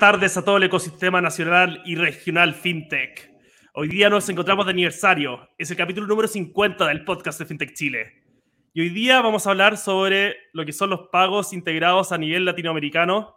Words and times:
tardes 0.00 0.38
a 0.38 0.42
todo 0.42 0.56
el 0.56 0.62
ecosistema 0.62 1.20
nacional 1.20 1.82
y 1.84 1.94
regional 1.94 2.54
FinTech. 2.54 3.30
Hoy 3.74 3.86
día 3.88 4.08
nos 4.08 4.26
encontramos 4.30 4.64
de 4.64 4.72
aniversario. 4.72 5.46
Es 5.58 5.70
el 5.70 5.76
capítulo 5.76 6.06
número 6.06 6.26
50 6.26 6.86
del 6.86 7.04
podcast 7.04 7.38
de 7.38 7.44
FinTech 7.44 7.74
Chile. 7.74 8.24
Y 8.72 8.80
hoy 8.80 8.88
día 8.88 9.20
vamos 9.20 9.46
a 9.46 9.50
hablar 9.50 9.76
sobre 9.76 10.38
lo 10.54 10.64
que 10.64 10.72
son 10.72 10.88
los 10.88 11.08
pagos 11.12 11.52
integrados 11.52 12.12
a 12.12 12.18
nivel 12.18 12.46
latinoamericano 12.46 13.36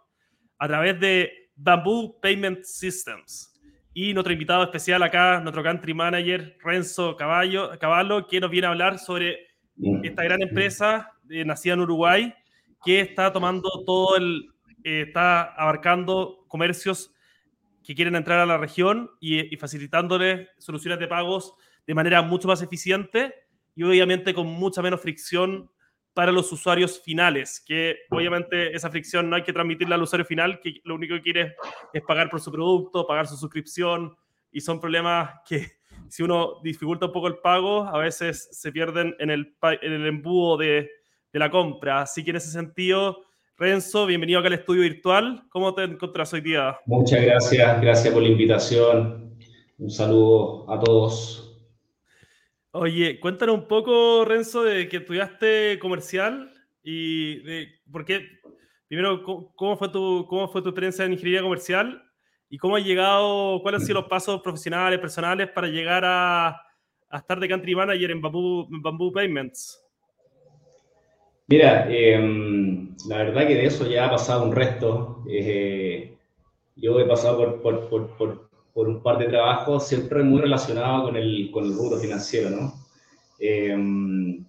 a 0.58 0.66
través 0.66 0.98
de 0.98 1.50
Bamboo 1.54 2.18
Payment 2.22 2.64
Systems. 2.64 3.60
Y 3.92 4.14
nuestro 4.14 4.32
invitado 4.32 4.64
especial 4.64 5.02
acá, 5.02 5.40
nuestro 5.40 5.62
country 5.62 5.92
manager 5.92 6.56
Renzo 6.64 7.14
Caballo, 7.14 7.78
Caballo, 7.78 8.26
que 8.26 8.40
nos 8.40 8.50
viene 8.50 8.68
a 8.68 8.70
hablar 8.70 8.98
sobre 8.98 9.36
esta 10.02 10.24
gran 10.24 10.40
empresa 10.40 11.12
eh, 11.28 11.44
nacida 11.44 11.74
en 11.74 11.80
Uruguay 11.80 12.34
que 12.82 13.00
está 13.00 13.30
tomando 13.30 13.84
todo 13.84 14.16
el, 14.16 14.53
eh, 14.84 15.06
está 15.08 15.42
abarcando 15.42 16.44
comercios 16.46 17.12
que 17.82 17.94
quieren 17.94 18.14
entrar 18.14 18.38
a 18.38 18.46
la 18.46 18.58
región 18.58 19.10
y, 19.20 19.56
facilitándoles 19.56 20.48
soluciones 20.58 20.98
de 20.98 21.08
pagos 21.08 21.54
de 21.86 21.94
manera 21.94 22.22
mucho 22.22 22.48
más 22.48 22.62
eficiente 22.62 23.34
y 23.74 23.82
obviamente 23.82 24.32
con 24.32 24.46
mucha 24.46 24.80
menos 24.80 25.00
fricción 25.00 25.70
para 26.14 26.30
los 26.30 26.52
usuarios 26.52 27.02
finales, 27.02 27.62
que 27.66 27.96
obviamente 28.10 28.74
esa 28.74 28.88
fricción 28.88 29.28
no 29.28 29.34
hay 29.34 29.42
que 29.42 29.52
transmitirla 29.52 29.96
al 29.96 30.02
usuario 30.02 30.24
final, 30.24 30.60
que 30.60 30.80
lo 30.84 30.94
único 30.94 31.16
que 31.16 31.22
quiere 31.22 31.56
es 31.92 32.02
pagar 32.02 32.30
por 32.30 32.40
su 32.40 32.52
producto, 32.52 33.04
pagar 33.04 33.26
su 33.26 33.36
suscripción, 33.36 34.16
y 34.54 34.60
son 34.60 34.80
problemas 34.80 35.40
que 35.46 35.72
si 36.08 36.22
uno 36.22 36.60
dificulta 36.62 37.06
un 37.06 37.12
poco 37.12 37.26
el 37.26 37.38
pago, 37.38 37.84
a 37.86 37.98
veces 37.98 38.48
se 38.52 38.72
pierden 38.72 39.14
en 39.18 39.30
el, 39.30 39.56
en 39.82 39.92
el 39.92 40.06
embudo 40.06 40.56
de, 40.56 40.88
de 41.32 41.38
la 41.38 41.50
compra. 41.50 42.02
Así 42.02 42.22
que 42.22 42.30
en 42.30 42.36
ese 42.36 42.50
sentido, 42.50 43.24
Renzo, 43.56 44.06
bienvenido 44.06 44.40
acá 44.40 44.48
al 44.48 44.54
estudio 44.54 44.82
virtual. 44.82 45.44
¿Cómo 45.48 45.72
te 45.74 45.84
encuentras 45.84 46.32
hoy 46.32 46.40
día? 46.40 46.76
Muchas 46.86 47.22
gracias, 47.22 47.80
gracias 47.80 48.12
por 48.12 48.20
la 48.20 48.28
invitación. 48.28 49.38
Un 49.78 49.90
saludo 49.90 50.68
a 50.68 50.80
todos. 50.80 51.56
Oye, 52.72 53.20
cuéntanos 53.20 53.54
un 53.54 53.68
poco, 53.68 54.24
Renzo, 54.24 54.64
de 54.64 54.88
que 54.88 54.96
estudiaste 54.96 55.78
comercial 55.78 56.50
y 56.82 57.44
de 57.44 57.68
por 57.92 58.04
qué, 58.04 58.26
primero, 58.88 59.22
cómo 59.22 59.76
fue 59.76 59.88
tu, 59.88 60.26
cómo 60.28 60.48
fue 60.48 60.60
tu 60.60 60.70
experiencia 60.70 61.04
en 61.04 61.12
ingeniería 61.12 61.42
comercial 61.42 62.02
y 62.50 62.58
cómo 62.58 62.74
has 62.74 62.84
llegado, 62.84 63.62
cuáles 63.62 63.82
han 63.82 63.86
sido 63.86 64.00
los 64.00 64.08
pasos 64.08 64.42
profesionales, 64.42 64.98
personales 64.98 65.48
para 65.50 65.68
llegar 65.68 66.04
a, 66.04 66.48
a 67.08 67.18
estar 67.18 67.38
de 67.38 67.48
country 67.48 67.76
manager 67.76 68.10
en 68.10 68.20
Bamboo, 68.20 68.66
en 68.68 68.82
Bamboo 68.82 69.12
Payments. 69.12 69.83
Mira, 71.46 71.86
em, 71.90 72.96
la 73.06 73.18
verdad 73.18 73.46
que 73.46 73.54
de 73.54 73.66
eso 73.66 73.86
ya 73.86 74.06
ha 74.06 74.10
pasado 74.10 74.44
un 74.44 74.54
resto. 74.54 75.22
Eh, 75.28 76.16
yo 76.76 76.98
he 76.98 77.04
pasado 77.04 77.38
por, 77.62 77.88
por, 77.88 78.16
por, 78.16 78.48
por, 78.72 78.88
un 78.88 79.02
par 79.02 79.18
de 79.18 79.26
trabajos, 79.26 79.86
siempre 79.86 80.22
muy 80.22 80.40
relacionado 80.40 81.04
con 81.04 81.16
el, 81.16 81.50
con 81.52 81.64
el 81.64 81.74
rubro 81.74 81.98
financiero, 81.98 82.50
¿no? 82.50 82.74
En 83.38 84.46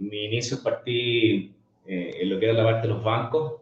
mi 0.00 0.24
inicio 0.26 0.62
partí 0.62 1.52
eh, 1.86 2.18
en 2.20 2.30
lo 2.30 2.38
que 2.38 2.46
era 2.46 2.54
la 2.54 2.64
parte 2.64 2.86
de 2.86 2.94
los 2.94 3.02
bancos 3.02 3.54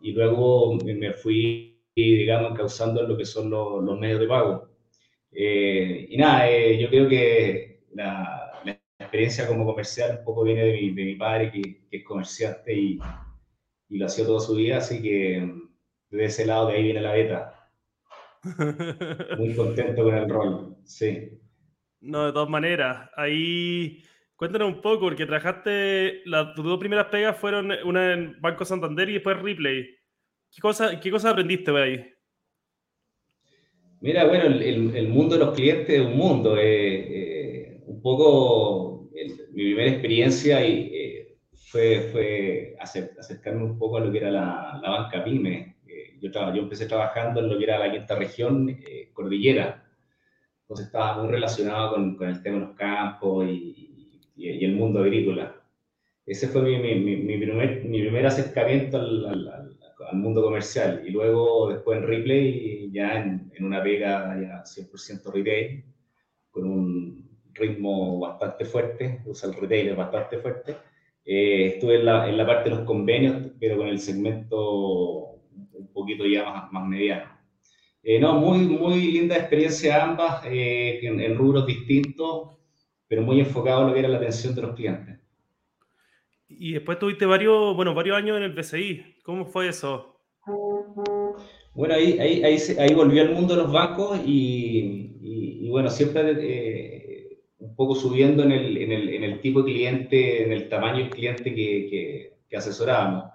y 0.00 0.12
luego 0.12 0.76
me 0.76 1.12
fui, 1.14 1.80
digamos, 1.96 2.56
causando 2.56 3.02
lo 3.02 3.16
que 3.16 3.24
son 3.24 3.50
los, 3.50 3.82
los 3.82 3.98
medios 3.98 4.20
de 4.20 4.28
pago. 4.28 4.68
Eh, 5.32 6.06
y 6.10 6.16
nada, 6.16 6.48
yo 6.78 6.88
creo 6.88 7.08
que 7.08 7.80
la, 7.94 8.35
experiencia 9.16 9.46
como 9.46 9.64
comercial 9.64 10.18
un 10.18 10.24
poco 10.24 10.44
viene 10.44 10.64
de 10.64 10.72
mi, 10.72 10.90
de 10.92 11.04
mi 11.04 11.14
padre, 11.16 11.50
que, 11.50 11.86
es 11.90 12.04
comerciante 12.04 12.74
y, 12.74 12.98
y, 13.88 13.98
lo 13.98 14.06
ha 14.06 14.08
sido 14.08 14.28
toda 14.28 14.40
su 14.40 14.56
vida, 14.56 14.78
así 14.78 15.00
que 15.00 15.52
de 16.10 16.24
ese 16.24 16.44
lado 16.44 16.68
de 16.68 16.74
ahí 16.74 16.82
viene 16.82 17.00
la 17.00 17.12
beta. 17.12 17.70
Muy 19.38 19.54
contento 19.54 20.04
con 20.04 20.14
el 20.14 20.28
rol, 20.28 20.76
sí. 20.84 21.30
No, 22.00 22.26
de 22.26 22.32
todas 22.32 22.48
maneras, 22.48 23.08
ahí 23.16 24.02
cuéntanos 24.36 24.68
un 24.68 24.82
poco, 24.82 25.06
porque 25.06 25.24
trabajaste, 25.24 26.22
las 26.26 26.54
tus 26.54 26.64
dos 26.64 26.78
primeras 26.78 27.06
pegas 27.06 27.38
fueron 27.38 27.72
una 27.84 28.12
en 28.12 28.40
Banco 28.40 28.64
Santander 28.64 29.08
y 29.08 29.14
después 29.14 29.40
Ripley. 29.40 29.86
¿Qué 30.50 30.60
cosas 30.60 31.00
qué 31.00 31.10
cosa 31.10 31.30
aprendiste 31.30 31.72
de 31.72 31.82
ahí? 31.82 32.12
Mira, 34.00 34.26
bueno, 34.26 34.44
el, 34.44 34.94
el, 34.94 35.08
mundo 35.08 35.36
de 35.36 35.44
los 35.44 35.54
clientes 35.54 35.88
es 35.88 36.00
un 36.00 36.16
mundo. 36.16 36.56
Eh, 36.58 36.64
eh, 36.64 37.82
un 37.86 38.02
poco 38.02 38.95
mi 39.56 39.64
primera 39.64 39.90
experiencia 39.90 40.64
y, 40.66 40.90
eh, 40.92 41.38
fue, 41.70 42.10
fue 42.12 42.76
acercarme 42.78 43.64
un 43.64 43.78
poco 43.78 43.96
a 43.96 44.00
lo 44.00 44.12
que 44.12 44.18
era 44.18 44.30
la, 44.30 44.78
la 44.82 44.90
banca 44.90 45.24
PYME. 45.24 45.76
Eh, 45.86 46.18
yo, 46.20 46.30
yo 46.30 46.62
empecé 46.62 46.84
trabajando 46.84 47.40
en 47.40 47.48
lo 47.48 47.56
que 47.56 47.64
era 47.64 47.78
la 47.78 47.90
quinta 47.90 48.16
región 48.16 48.68
eh, 48.68 49.10
cordillera, 49.14 49.82
entonces 50.60 50.86
estaba 50.86 51.22
muy 51.22 51.32
relacionado 51.32 51.94
con, 51.94 52.16
con, 52.16 52.28
el 52.28 52.42
tema 52.42 52.58
de 52.58 52.66
los 52.66 52.76
campos 52.76 53.46
y, 53.48 54.30
y, 54.36 54.64
el 54.64 54.74
mundo 54.74 55.00
agrícola. 55.00 55.56
Ese 56.26 56.48
fue 56.48 56.60
mi, 56.62 56.78
mi, 56.78 57.16
mi, 57.16 57.38
primer, 57.38 57.82
mi 57.84 58.02
primer 58.02 58.26
acercamiento 58.26 58.98
al, 58.98 59.26
al, 59.26 59.78
al, 60.10 60.16
mundo 60.18 60.42
comercial. 60.42 61.02
Y 61.06 61.10
luego, 61.10 61.70
después 61.72 61.98
en 61.98 62.06
Ripley, 62.06 62.90
ya 62.92 63.22
en, 63.22 63.50
en 63.54 63.64
una 63.64 63.82
pega 63.82 64.38
ya 64.38 64.64
100% 64.64 65.32
retail, 65.32 65.84
con 66.50 66.68
un, 66.68 67.25
ritmo 67.56 68.18
bastante 68.20 68.64
fuerte, 68.64 69.22
usa 69.26 69.48
el 69.50 69.56
retailer 69.56 69.96
bastante 69.96 70.38
fuerte. 70.38 70.76
Eh, 71.24 71.72
estuve 71.74 71.96
en 71.96 72.04
la, 72.04 72.28
en 72.28 72.36
la, 72.36 72.46
parte 72.46 72.70
de 72.70 72.76
los 72.76 72.84
convenios, 72.84 73.48
pero 73.58 73.76
con 73.76 73.88
el 73.88 73.98
segmento 73.98 75.40
un 75.72 75.92
poquito 75.92 76.24
ya 76.24 76.44
más, 76.44 76.72
más 76.72 76.86
mediano. 76.86 77.36
Eh, 78.02 78.20
no, 78.20 78.34
muy, 78.34 78.58
muy 78.58 79.10
linda 79.10 79.36
experiencia 79.36 80.04
ambas, 80.04 80.44
eh, 80.46 81.00
en, 81.04 81.20
en, 81.20 81.36
rubros 81.36 81.66
distintos, 81.66 82.56
pero 83.08 83.22
muy 83.22 83.40
enfocado 83.40 83.82
en 83.82 83.88
lo 83.88 83.92
que 83.94 83.98
era 83.98 84.08
la 84.08 84.18
atención 84.18 84.54
de 84.54 84.62
los 84.62 84.76
clientes. 84.76 85.18
Y 86.48 86.74
después 86.74 87.00
tuviste 87.00 87.26
varios, 87.26 87.74
bueno, 87.74 87.92
varios 87.92 88.16
años 88.16 88.36
en 88.36 88.44
el 88.44 88.54
PCI. 88.54 89.16
¿Cómo 89.24 89.46
fue 89.46 89.68
eso? 89.68 90.20
Bueno, 91.74 91.94
ahí, 91.94 92.16
ahí, 92.20 92.44
ahí, 92.44 92.56
ahí 92.78 92.94
volvió 92.94 93.22
al 93.22 93.32
mundo 93.32 93.56
de 93.56 93.62
los 93.62 93.72
bancos 93.72 94.20
y, 94.24 95.16
y, 95.20 95.66
y 95.66 95.68
bueno, 95.68 95.90
siempre 95.90 96.22
un 97.58 97.74
poco 97.74 97.94
subiendo 97.94 98.42
en 98.42 98.52
el, 98.52 98.76
en 98.76 98.92
el, 98.92 99.08
en 99.08 99.24
el, 99.24 99.40
tipo 99.40 99.62
de 99.62 99.72
cliente, 99.72 100.42
en 100.42 100.52
el 100.52 100.68
tamaño 100.68 100.98
del 100.98 101.10
cliente 101.10 101.54
que, 101.54 101.88
que, 101.88 102.32
que 102.48 102.56
asesorábamos. 102.56 103.32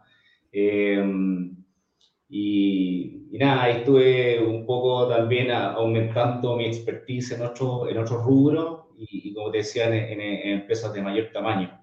Eh, 0.52 1.04
y, 2.30 3.28
y, 3.32 3.38
nada, 3.38 3.64
ahí 3.64 3.78
estuve 3.78 4.40
un 4.40 4.66
poco 4.66 5.08
también 5.08 5.52
aumentando 5.52 6.56
mi 6.56 6.66
expertise 6.66 7.32
en 7.34 7.42
otros 7.42 7.90
en 7.90 7.98
otro 7.98 8.22
rubros 8.24 8.86
y, 8.98 9.30
y, 9.30 9.34
como 9.34 9.52
te 9.52 9.60
decía, 9.60 9.88
en, 9.88 10.22
en, 10.22 10.60
empresas 10.60 10.94
de 10.94 11.02
mayor 11.02 11.30
tamaño. 11.34 11.80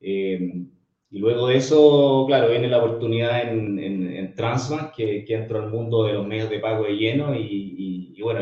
Eh, 0.00 0.64
y 1.10 1.18
luego 1.18 1.48
de 1.48 1.56
eso, 1.56 2.24
claro, 2.26 2.50
viene 2.50 2.68
la 2.68 2.78
oportunidad 2.78 3.42
en, 3.42 3.78
en, 3.78 4.16
en 4.16 4.34
Transbank, 4.34 4.94
que, 4.94 5.24
que 5.24 5.34
entró 5.34 5.60
al 5.60 5.70
mundo 5.70 6.04
de 6.04 6.14
los 6.14 6.26
medios 6.26 6.50
de 6.50 6.58
pago 6.58 6.84
de 6.84 6.96
lleno 6.96 7.34
y, 7.34 8.12
y 8.16 8.22
bueno, 8.22 8.40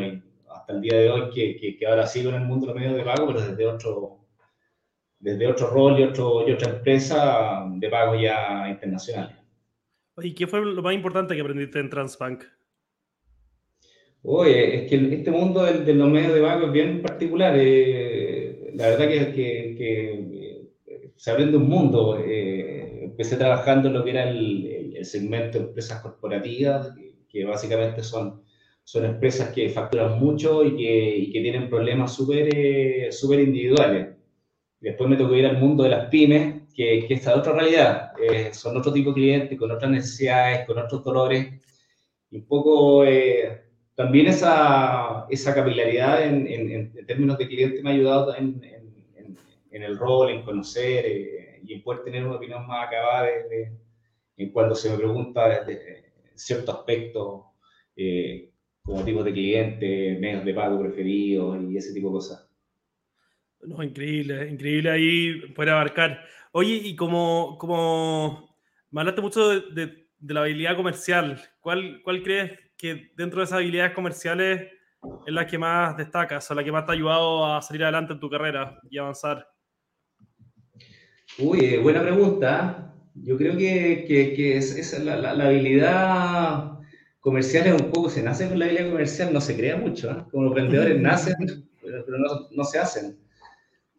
hasta 0.64 0.72
el 0.72 0.80
día 0.80 0.98
de 0.98 1.10
hoy, 1.10 1.30
que, 1.30 1.76
que, 1.78 1.86
ahora 1.86 2.06
sigo 2.06 2.30
en 2.30 2.36
el 2.36 2.46
mundo 2.46 2.66
de 2.66 2.72
los 2.72 2.80
medios 2.80 2.96
de 2.96 3.04
pago, 3.04 3.26
pero 3.26 3.40
desde 3.42 3.66
otro, 3.66 4.24
desde 5.18 5.46
otro 5.46 5.68
rol 5.68 6.00
y, 6.00 6.04
otro, 6.04 6.48
y 6.48 6.52
otra 6.52 6.70
empresa 6.70 7.66
de 7.70 7.88
pago 7.90 8.14
ya 8.14 8.66
internacional. 8.70 9.38
¿Y 10.22 10.34
qué 10.34 10.46
fue 10.46 10.64
lo 10.64 10.80
más 10.80 10.94
importante 10.94 11.34
que 11.34 11.42
aprendiste 11.42 11.80
en 11.80 11.90
Transbank? 11.90 12.44
Oye, 14.22 14.84
es 14.84 14.90
que 14.90 15.14
este 15.14 15.30
mundo 15.30 15.64
de, 15.64 15.80
de 15.80 15.94
los 15.94 16.08
medios 16.08 16.32
de 16.32 16.40
pago 16.40 16.66
es 16.66 16.72
bien 16.72 17.02
particular. 17.02 17.54
Eh, 17.58 18.72
la 18.74 18.88
verdad 18.88 19.06
que, 19.06 19.32
que, 19.32 19.74
que, 19.76 20.12
eh, 20.86 21.12
se 21.14 21.30
aprende 21.30 21.58
un 21.58 21.68
mundo. 21.68 22.18
Eh, 22.24 23.04
empecé 23.04 23.36
trabajando 23.36 23.88
en 23.88 23.94
lo 23.94 24.02
que 24.02 24.10
era 24.12 24.30
el, 24.30 24.94
el 24.96 25.04
segmento 25.04 25.58
de 25.58 25.64
empresas 25.66 26.00
corporativas, 26.00 26.94
que 27.28 27.44
básicamente 27.44 28.02
son 28.02 28.44
son 28.84 29.04
empresas 29.06 29.50
que 29.50 29.70
facturan 29.70 30.18
mucho 30.18 30.64
y 30.64 30.76
que, 30.76 31.16
y 31.16 31.32
que 31.32 31.40
tienen 31.40 31.68
problemas 31.68 32.14
súper 32.14 32.48
eh, 32.54 33.10
super 33.10 33.40
individuales. 33.40 34.08
Después 34.80 35.08
me 35.08 35.16
tocó 35.16 35.34
ir 35.34 35.46
al 35.46 35.58
mundo 35.58 35.84
de 35.84 35.90
las 35.90 36.08
pymes, 36.10 36.62
que, 36.74 37.06
que 37.08 37.14
es 37.14 37.26
otra 37.26 37.54
realidad. 37.54 38.12
Eh, 38.20 38.52
son 38.52 38.76
otro 38.76 38.92
tipo 38.92 39.10
de 39.10 39.14
clientes, 39.14 39.58
con 39.58 39.70
otras 39.70 39.90
necesidades, 39.90 40.66
con 40.66 40.78
otros 40.78 41.02
dolores. 41.02 41.54
Y 42.30 42.36
un 42.38 42.46
poco 42.46 43.04
eh, 43.04 43.62
también 43.94 44.26
esa, 44.26 45.26
esa 45.30 45.54
capilaridad 45.54 46.22
en, 46.22 46.46
en, 46.46 46.70
en, 46.72 47.06
términos 47.06 47.38
de 47.38 47.48
cliente 47.48 47.82
me 47.82 47.90
ha 47.90 47.94
ayudado 47.94 48.36
en, 48.36 48.60
en 49.74 49.82
el 49.82 49.98
rol, 49.98 50.30
en 50.30 50.42
conocer 50.42 51.04
eh, 51.04 51.60
y 51.64 51.74
en 51.74 51.82
poder 51.82 52.04
tener 52.04 52.24
una 52.24 52.36
opinión 52.36 52.64
más 52.66 52.86
acabada 52.86 53.24
de, 53.24 53.48
de, 53.48 53.72
en 54.36 54.52
cuando 54.52 54.74
se 54.76 54.88
me 54.88 54.96
pregunta 54.96 55.64
de 55.64 56.12
cierto 56.34 56.70
aspecto 56.72 57.46
eh, 57.96 58.50
como 58.84 59.04
tipos 59.04 59.24
de 59.24 59.32
clientes, 59.32 60.20
medios 60.20 60.44
de 60.44 60.54
pago 60.54 60.80
preferidos 60.80 61.62
y 61.62 61.76
ese 61.76 61.94
tipo 61.94 62.08
de 62.08 62.12
cosas. 62.12 62.48
No, 63.62 63.82
increíble, 63.82 64.48
increíble 64.48 64.90
ahí 64.90 65.40
poder 65.54 65.70
abarcar. 65.70 66.22
Oye, 66.52 66.74
y 66.84 66.94
como, 66.94 67.56
como 67.58 68.58
me 68.90 69.00
hablaste 69.00 69.22
mucho 69.22 69.48
de, 69.48 69.60
de, 69.72 70.08
de 70.18 70.34
la 70.34 70.40
habilidad 70.40 70.76
comercial. 70.76 71.40
¿Cuál, 71.60 72.00
¿Cuál 72.02 72.22
crees 72.22 72.52
que 72.76 73.12
dentro 73.16 73.40
de 73.40 73.44
esas 73.44 73.58
habilidades 73.58 73.92
comerciales 73.92 74.70
es 75.26 75.34
la 75.34 75.46
que 75.46 75.58
más 75.58 75.96
destacas 75.96 76.50
o 76.50 76.54
la 76.54 76.64
que 76.64 76.72
más 76.72 76.84
te 76.84 76.92
ha 76.92 76.94
ayudado 76.94 77.46
a 77.46 77.62
salir 77.62 77.84
adelante 77.84 78.12
en 78.12 78.20
tu 78.20 78.30
carrera 78.30 78.78
y 78.90 78.98
avanzar? 78.98 79.46
Uy, 81.38 81.60
eh, 81.64 81.78
buena 81.78 82.02
pregunta. 82.02 82.94
Yo 83.14 83.36
creo 83.36 83.56
que, 83.56 84.04
que, 84.06 84.56
es, 84.56 84.98
la, 85.04 85.16
la, 85.16 85.46
habilidad 85.46 86.73
comercial 87.24 87.66
es 87.66 87.80
un 87.80 87.90
poco, 87.90 88.10
se 88.10 88.22
nace 88.22 88.46
con 88.46 88.58
la 88.58 88.66
habilidad 88.66 88.90
comercial, 88.90 89.32
no 89.32 89.40
se 89.40 89.56
crea 89.56 89.78
mucho. 89.78 90.10
¿eh? 90.10 90.16
Como 90.30 90.44
los 90.44 90.54
vendedores 90.54 91.00
nacen, 91.00 91.34
pero, 91.82 92.04
no, 92.06 92.48
no, 92.50 92.64
se 92.64 92.78
hacen. 92.78 93.16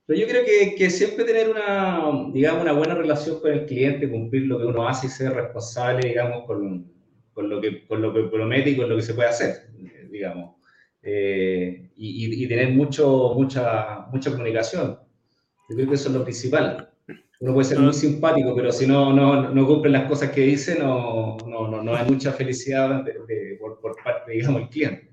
Pero 0.05 0.19
yo 0.19 0.27
creo 0.27 0.45
que, 0.45 0.75
que, 0.75 0.91
siempre 0.91 1.25
tener 1.25 1.49
una, 1.49 2.29
digamos, 2.31 2.61
una 2.61 2.73
buena 2.73 2.93
relación 2.93 3.39
con 3.39 3.51
el 3.51 3.65
cliente, 3.65 4.11
cumplir 4.11 4.43
lo 4.43 4.59
que 4.59 4.65
uno 4.65 4.87
hace 4.87 5.07
y 5.07 5.09
ser 5.09 5.33
responsable, 5.33 6.07
digamos, 6.07 6.45
con, 6.45 6.85
con 7.33 7.49
lo, 7.49 7.59
que, 7.59 7.87
con 7.87 7.99
lo 7.99 8.13
que 8.13 8.21
promete 8.25 8.69
y 8.69 8.77
con 8.77 8.87
lo 8.87 8.95
que 8.95 9.01
se 9.01 9.15
puede 9.15 9.29
hacer, 9.29 9.71
digamos. 10.11 10.57
Eh, 11.01 11.89
y, 11.95 12.43
y, 12.43 12.47
tener 12.47 12.73
mucho, 12.73 13.33
mucha, 13.33 14.05
mucha 14.11 14.29
comunicación. 14.29 14.99
Yo 15.67 15.75
creo 15.75 15.89
que 15.89 15.95
eso 15.95 16.09
es 16.09 16.15
lo 16.15 16.23
principal. 16.23 16.91
Uno 17.39 17.53
puede 17.53 17.65
ser 17.65 17.79
muy 17.79 17.93
simpático, 17.93 18.55
pero 18.55 18.71
si 18.71 18.87
no, 18.87 19.11
no, 19.11 19.49
no 19.49 19.67
cumple 19.67 19.91
las 19.91 20.07
cosas 20.07 20.31
que 20.31 20.41
dice, 20.41 20.79
no, 20.79 21.37
no, 21.47 21.67
no, 21.67 21.83
no 21.83 21.95
hay 21.95 22.09
mucha 22.09 22.31
felicidad 22.31 23.03
de, 23.03 23.57
por, 23.59 23.79
por, 23.79 24.01
parte, 24.01 24.31
digamos, 24.31 24.61
del 24.61 24.69
cliente. 24.69 25.11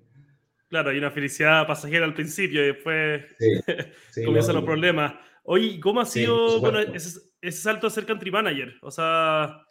Claro, 0.69 0.91
hay 0.91 0.99
una 0.99 1.11
felicidad 1.11 1.67
pasajera 1.67 2.05
al 2.05 2.15
principio 2.15 2.63
y 2.63 2.69
después 2.69 3.25
comienzan 4.25 4.55
los 4.55 4.65
problemas. 4.65 5.15
Oye, 5.45 5.81
¿cómo 5.81 6.01
ha 6.01 6.07
sido 6.07 6.61
bueno, 6.61 6.79
ese, 6.79 7.21
ese, 7.41 7.61
salto 7.61 7.89
a 7.89 7.91
ser 7.91 8.07
country 8.07 8.31
manager? 8.31 8.75
O 8.83 8.91
sea, 8.91 9.67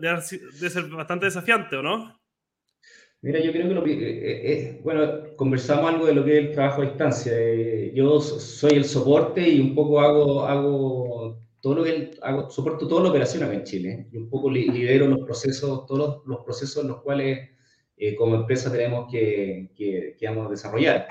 debe, 0.00 0.20
ser 0.22 0.84
bastante 0.84 1.26
desafiante, 1.26 1.76
¿o 1.76 1.82
no? 1.82 2.20
Mira, 3.22 3.40
yo 3.40 3.52
creo 3.52 3.68
que 3.68 3.74
lo 3.74 3.84
que, 3.84 3.92
eh, 3.92 3.96
eh, 4.00 4.52
eh, 4.52 4.80
bueno, 4.82 5.36
conversamos 5.36 5.92
algo 5.92 6.06
de 6.06 6.14
lo 6.14 6.24
que 6.24 6.38
es 6.38 6.46
el 6.46 6.52
trabajo 6.52 6.80
a 6.80 6.86
distancia. 6.86 7.32
yo 7.92 8.20
soy 8.20 8.76
el 8.76 8.84
soporte 8.84 9.46
y 9.46 9.60
un 9.60 9.74
poco 9.74 10.00
hago, 10.00 10.46
hago 10.46 11.38
todo 11.60 11.74
lo 11.74 11.84
que 11.84 12.12
hago, 12.22 12.50
soporto 12.50 12.88
toda 12.88 13.04
la 13.04 13.10
operación 13.10 13.42
acá 13.42 13.54
en 13.54 13.64
Chile 13.64 14.08
y 14.12 14.16
un 14.16 14.28
poco 14.28 14.50
lidero 14.50 15.06
los 15.06 15.20
procesos, 15.20 15.86
todos 15.86 16.22
los, 16.26 16.44
procesos 16.44 16.82
en 16.82 16.88
los 16.88 17.02
cuales 17.02 17.50
como 18.16 18.36
empresa 18.36 18.72
tenemos 18.72 19.10
que, 19.10 19.70
que, 19.76 20.16
que 20.18 20.28
vamos 20.28 20.46
a 20.46 20.50
desarrollar. 20.50 21.06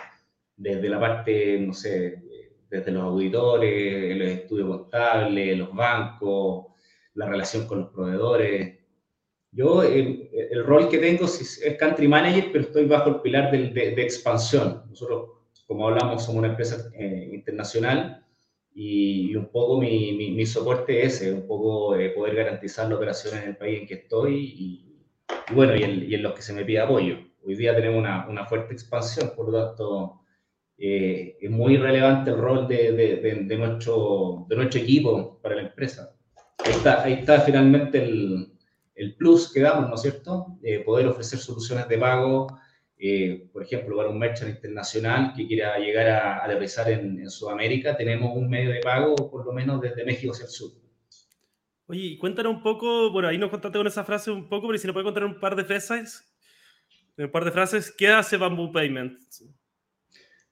Desde 0.55 0.89
la 0.89 0.99
parte, 0.99 1.59
no 1.59 1.73
sé, 1.73 2.23
desde 2.69 2.91
los 2.91 3.03
auditores, 3.03 4.17
los 4.17 4.27
estudios 4.27 4.67
contables, 4.67 5.57
los 5.57 5.73
bancos, 5.73 6.65
la 7.13 7.27
relación 7.27 7.67
con 7.67 7.81
los 7.81 7.89
proveedores, 7.89 8.79
yo, 9.51 9.81
el, 9.81 10.29
el, 10.31 10.63
rol 10.63 10.89
que 10.89 10.99
tengo 10.99 11.25
es, 11.25 11.75
country 11.79 12.07
manager, 12.07 12.49
pero 12.51 12.65
estoy 12.65 12.85
bajo 12.85 13.09
el 13.09 13.21
pilar 13.21 13.51
de, 13.51 13.71
de, 13.71 14.01
expansión. 14.03 14.83
Nosotros, 14.89 15.31
como 15.65 15.87
hablamos, 15.87 16.23
somos 16.23 16.39
una 16.39 16.49
empresa 16.49 16.89
eh, 16.93 17.31
internacional 17.33 18.23
y, 18.81 19.35
un 19.35 19.47
poco 19.47 19.77
mi, 19.77 20.13
mi, 20.13 20.45
soporte 20.45 21.05
es 21.05 21.15
ese, 21.21 21.33
un 21.33 21.45
poco 21.45 21.97
eh, 21.97 22.11
poder 22.11 22.33
garantizar 22.33 22.87
la 22.87 22.95
operación 22.95 23.37
en 23.37 23.49
el 23.49 23.57
país 23.57 23.81
en 23.81 23.87
que 23.87 23.95
estoy 23.95 24.35
y, 24.37 25.53
bueno, 25.53 25.75
y 25.75 25.83
en, 25.83 26.09
y 26.09 26.15
en, 26.15 26.23
los 26.23 26.33
que 26.33 26.41
se 26.41 26.53
me 26.53 26.63
pide 26.63 26.79
apoyo. 26.79 27.17
Hoy 27.45 27.55
día 27.55 27.75
tenemos 27.75 27.99
una, 27.99 28.25
una 28.29 28.45
fuerte 28.45 28.73
expansión, 28.73 29.33
por 29.35 29.51
lo 29.51 29.65
tanto, 29.65 30.21
eh, 30.77 31.37
es 31.41 31.51
muy 31.51 31.75
relevante 31.75 32.31
el 32.31 32.37
rol 32.37 32.69
de, 32.69 32.93
de, 32.93 33.57
nuestro, 33.57 34.45
de 34.47 34.55
nuestro 34.55 34.79
equipo 34.79 35.41
para 35.41 35.55
la 35.55 35.63
empresa. 35.63 36.15
Ahí 36.63 36.71
está, 36.71 37.03
ahí 37.03 37.13
está 37.13 37.41
finalmente 37.41 38.01
el, 38.01 38.53
el 38.95 39.15
plus 39.15 39.51
que 39.51 39.59
damos, 39.59 39.89
¿no 39.89 39.95
es 39.95 40.01
cierto? 40.03 40.57
Eh, 40.63 40.79
poder 40.85 41.07
ofrecer 41.07 41.39
soluciones 41.39 41.85
de 41.89 41.97
pago, 41.97 42.47
eh, 43.01 43.47
por 43.53 43.63
ejemplo, 43.63 43.95
para 43.95 44.09
un 44.09 44.19
merchant 44.19 44.49
internacional 44.49 45.33
que 45.33 45.47
quiera 45.47 45.77
llegar 45.79 46.07
a, 46.07 46.43
a 46.43 46.89
en, 46.91 47.29
Sudamérica, 47.29 47.95
tenemos 47.95 48.35
un 48.35 48.49
medio 48.49 48.71
de 48.71 48.81
pago 48.81 49.15
por 49.15 49.45
lo 49.45 49.53
menos 49.53 49.79
desde 49.79 50.03
México 50.03 50.33
hacia 50.33 50.43
el 50.45 50.51
sur. 50.51 50.71
Oye, 51.87 52.17
cuéntanos 52.19 52.53
un 52.53 52.61
poco, 52.61 53.09
bueno, 53.11 53.29
ahí 53.29 53.37
nos 53.37 53.49
contaste 53.49 53.77
con 53.77 53.87
esa 53.87 54.03
frase 54.03 54.31
un 54.31 54.49
poco, 54.49 54.67
pero 54.67 54.77
si 54.77 54.85
nos 54.85 54.93
puede 54.93 55.05
contar 55.05 55.23
un 55.23 55.39
par 55.39 55.55
de 55.55 55.63
frases, 55.63 56.29
un 57.17 57.31
par 57.31 57.45
de 57.45 57.51
frases, 57.51 57.91
¿qué 57.97 58.09
hace 58.09 58.35
Bamboo 58.35 58.71
Payment? 58.71 59.17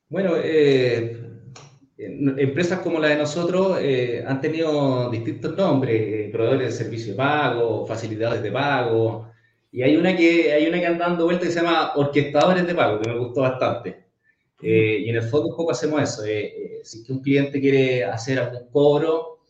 Bueno, 0.09 0.35
eh, 0.41 1.17
empresas 1.97 2.79
como 2.79 2.99
la 2.99 3.09
de 3.09 3.17
nosotros 3.17 3.77
eh, 3.81 4.23
han 4.25 4.39
tenido 4.39 5.09
distintos 5.09 5.55
nombres, 5.57 6.01
eh, 6.01 6.29
proveedores 6.31 6.69
de 6.69 6.83
servicio 6.83 7.11
de 7.11 7.17
pago, 7.17 7.85
facilidades 7.85 8.41
de 8.41 8.51
pago, 8.51 9.31
y 9.77 9.83
hay 9.83 9.95
una 9.95 10.15
que 10.15 10.51
hay 10.51 10.65
una 10.65 10.79
que 10.79 10.87
anda 10.87 11.07
dando 11.07 11.25
vuelta 11.25 11.45
que 11.45 11.51
se 11.51 11.61
llama 11.61 11.91
orquestadores 11.95 12.65
de 12.65 12.73
pago, 12.73 12.99
que 12.99 13.09
me 13.11 13.19
gustó 13.19 13.41
bastante. 13.41 14.07
Eh, 14.59 15.03
y 15.05 15.09
en 15.09 15.17
el 15.17 15.21
fondo 15.21 15.49
un 15.49 15.55
poco 15.55 15.69
hacemos 15.69 16.01
eso. 16.01 16.23
si 16.83 17.05
un 17.11 17.21
cliente 17.21 17.61
quiere 17.61 18.03
hacer 18.03 18.39
algún 18.39 18.71
cobro 18.71 19.41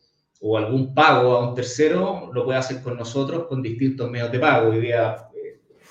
o 0.41 0.57
algún 0.57 0.94
pago 0.94 1.31
a 1.38 1.47
un 1.47 1.56
tercero, 1.56 2.29
lo 2.33 2.44
puede 2.44 2.59
hacer 2.59 2.83
con 2.83 2.97
nosotros 2.97 3.45
con 3.47 3.62
distintos 3.62 4.12
medios 4.12 4.29
de 4.29 4.39
pago. 4.39 4.71
Hoy 4.71 4.81
día 4.81 5.29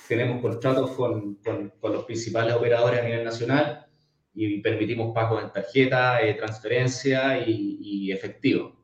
tenemos 0.07 0.43
contratos 0.43 0.91
con, 0.91 1.37
con, 1.37 1.73
con 1.81 1.95
los 1.95 2.05
principales 2.05 2.55
operadores 2.55 3.01
a 3.01 3.05
nivel 3.05 3.25
nacional 3.25 3.87
y 4.35 4.61
permitimos 4.61 5.15
pagos 5.15 5.45
en 5.45 5.51
tarjeta, 5.51 6.21
eh, 6.21 6.35
transferencia 6.35 7.39
y, 7.39 8.13
efectivo. 8.13 8.77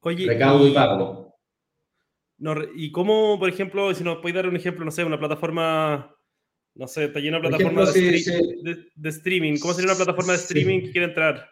Oye, 0.00 0.26
Recaudo 0.26 0.66
y, 0.66 0.72
pago. 0.72 1.27
¿Y 2.74 2.92
cómo, 2.92 3.38
por 3.38 3.48
ejemplo, 3.48 3.92
si 3.94 4.04
nos 4.04 4.18
podéis 4.18 4.36
dar 4.36 4.48
un 4.48 4.56
ejemplo, 4.56 4.84
no 4.84 4.90
sé, 4.90 5.04
una 5.04 5.18
plataforma, 5.18 6.14
no 6.74 6.86
sé, 6.86 7.06
está 7.06 7.18
llena 7.18 7.38
de 7.38 7.48
plataforma 7.48 7.84
de, 7.84 9.08
streaming. 9.10 9.58
¿Cómo 9.58 9.74
sería 9.74 9.90
una 9.90 9.96
plataforma 9.96 10.32
de 10.32 10.38
streaming 10.38 10.80
que 10.82 10.92
quiere 10.92 11.06
entrar? 11.06 11.48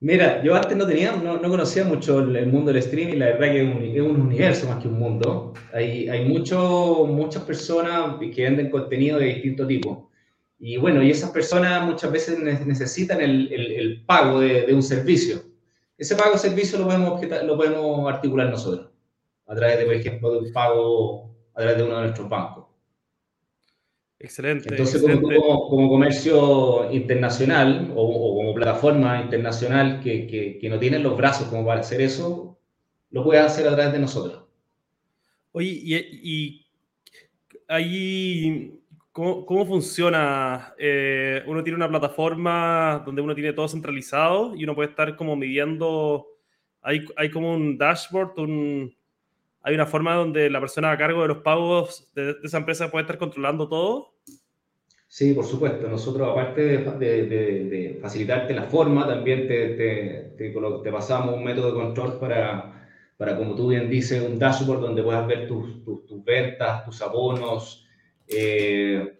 Mira, 0.00 0.40
yo 0.44 0.54
antes 0.54 0.76
no 0.76 0.86
tenía, 0.86 1.16
no, 1.16 1.40
conocía 1.42 1.82
mucho 1.82 2.20
el, 2.20 2.46
mundo 2.46 2.72
del 2.72 2.80
streaming, 2.82 3.18
la 3.18 3.26
verdad 3.26 3.50
que 3.50 3.96
es 3.96 4.00
un, 4.00 4.20
universo 4.20 4.68
más 4.68 4.80
que 4.80 4.86
un 4.86 4.98
mundo. 4.98 5.54
Hay, 5.72 6.08
hay 6.08 6.24
mucho, 6.24 7.04
muchas 7.08 7.42
personas 7.42 8.14
que 8.20 8.44
venden 8.44 8.70
contenido 8.70 9.18
de 9.18 9.26
distinto 9.26 9.66
tipo. 9.66 10.08
Y 10.60 10.76
bueno, 10.76 11.02
y 11.02 11.10
esas 11.10 11.30
personas 11.30 11.84
muchas 11.84 12.12
veces 12.12 12.38
necesitan 12.38 13.20
el, 13.20 13.52
el, 13.52 14.04
pago 14.04 14.40
de, 14.40 14.66
de, 14.66 14.74
un 14.74 14.82
servicio. 14.82 15.42
Ese 15.96 16.14
pago 16.14 16.32
de 16.32 16.38
servicio 16.38 16.78
lo 16.78 16.86
podemos, 16.86 17.20
lo 17.44 17.56
podemos 17.56 18.12
articular 18.12 18.50
nosotros, 18.50 18.87
a 19.48 19.54
través 19.54 19.78
de, 19.78 19.84
por 19.86 19.94
ejemplo, 19.94 20.32
de 20.32 20.38
un 20.38 20.52
pago 20.52 21.34
a 21.54 21.60
través 21.60 21.76
de 21.76 21.82
uno 21.82 21.96
de 21.96 22.02
nuestros 22.02 22.28
bancos. 22.28 22.66
Excelente. 24.20 24.68
Entonces, 24.70 25.02
Como, 25.02 25.68
como, 25.68 25.88
comercio 25.88 26.90
internacional 26.92 27.92
o, 27.94 28.02
o, 28.02 28.36
como 28.36 28.54
plataforma 28.54 29.20
internacional 29.20 30.00
que, 30.00 30.26
que, 30.26 30.58
que, 30.58 30.68
no 30.68 30.78
tienen 30.78 31.02
los 31.02 31.16
brazos 31.16 31.48
como 31.48 31.64
para 31.64 31.80
hacer 31.80 32.00
eso, 32.00 32.58
lo 33.10 33.24
puedes 33.24 33.44
hacer 33.44 33.66
a 33.68 33.74
través 33.74 33.92
de 33.92 33.98
nosotros. 34.00 34.44
Oye, 35.52 35.68
y, 35.70 35.96
y 35.96 36.66
ahí 37.68 38.78
¿Cómo, 39.18 39.66
funciona? 39.66 40.74
Eh, 40.78 41.42
uno 41.48 41.64
tiene 41.64 41.74
una 41.74 41.88
plataforma 41.88 43.02
donde 43.04 43.20
uno 43.20 43.34
tiene 43.34 43.52
todo 43.52 43.66
centralizado 43.66 44.54
y 44.54 44.62
uno 44.62 44.76
puede 44.76 44.90
estar 44.90 45.16
como 45.16 45.34
midiendo, 45.34 46.24
hay, 46.80 47.04
hay 47.16 47.28
como 47.28 47.52
un 47.52 47.76
dashboard, 47.76 48.38
un, 48.38 48.94
hay 49.62 49.74
una 49.74 49.86
forma 49.86 50.14
donde 50.14 50.50
la 50.50 50.60
persona 50.60 50.92
a 50.92 50.98
cargo 50.98 51.22
de 51.22 51.28
los 51.28 51.38
pagos 51.38 52.10
de, 52.14 52.36
esa 52.42 52.58
empresa 52.58 52.90
puede 52.90 53.02
estar 53.02 53.18
controlando 53.18 53.68
todo. 53.68 54.14
Sí, 55.08 55.32
por 55.32 55.44
supuesto. 55.44 55.88
Nosotros, 55.88 56.28
aparte 56.28 56.62
de, 56.62 56.78
de, 57.26 57.98
facilitarte 58.00 58.54
la 58.54 58.64
forma, 58.64 59.06
también 59.06 59.48
te, 59.48 60.34
te, 60.36 60.90
pasamos 60.90 61.34
un 61.34 61.44
método 61.44 61.68
de 61.68 61.74
control 61.74 62.18
para, 62.18 62.88
para, 63.16 63.36
como 63.36 63.54
tú 63.54 63.68
bien 63.68 63.88
dices, 63.88 64.22
un 64.22 64.38
dashboard 64.38 64.80
donde 64.80 65.02
puedas 65.02 65.26
ver 65.26 65.48
tus, 65.48 65.82
tus, 65.82 66.06
tus 66.06 66.24
ventas, 66.24 66.84
tus 66.84 67.00
abonos, 67.00 67.86
eh, 68.26 69.18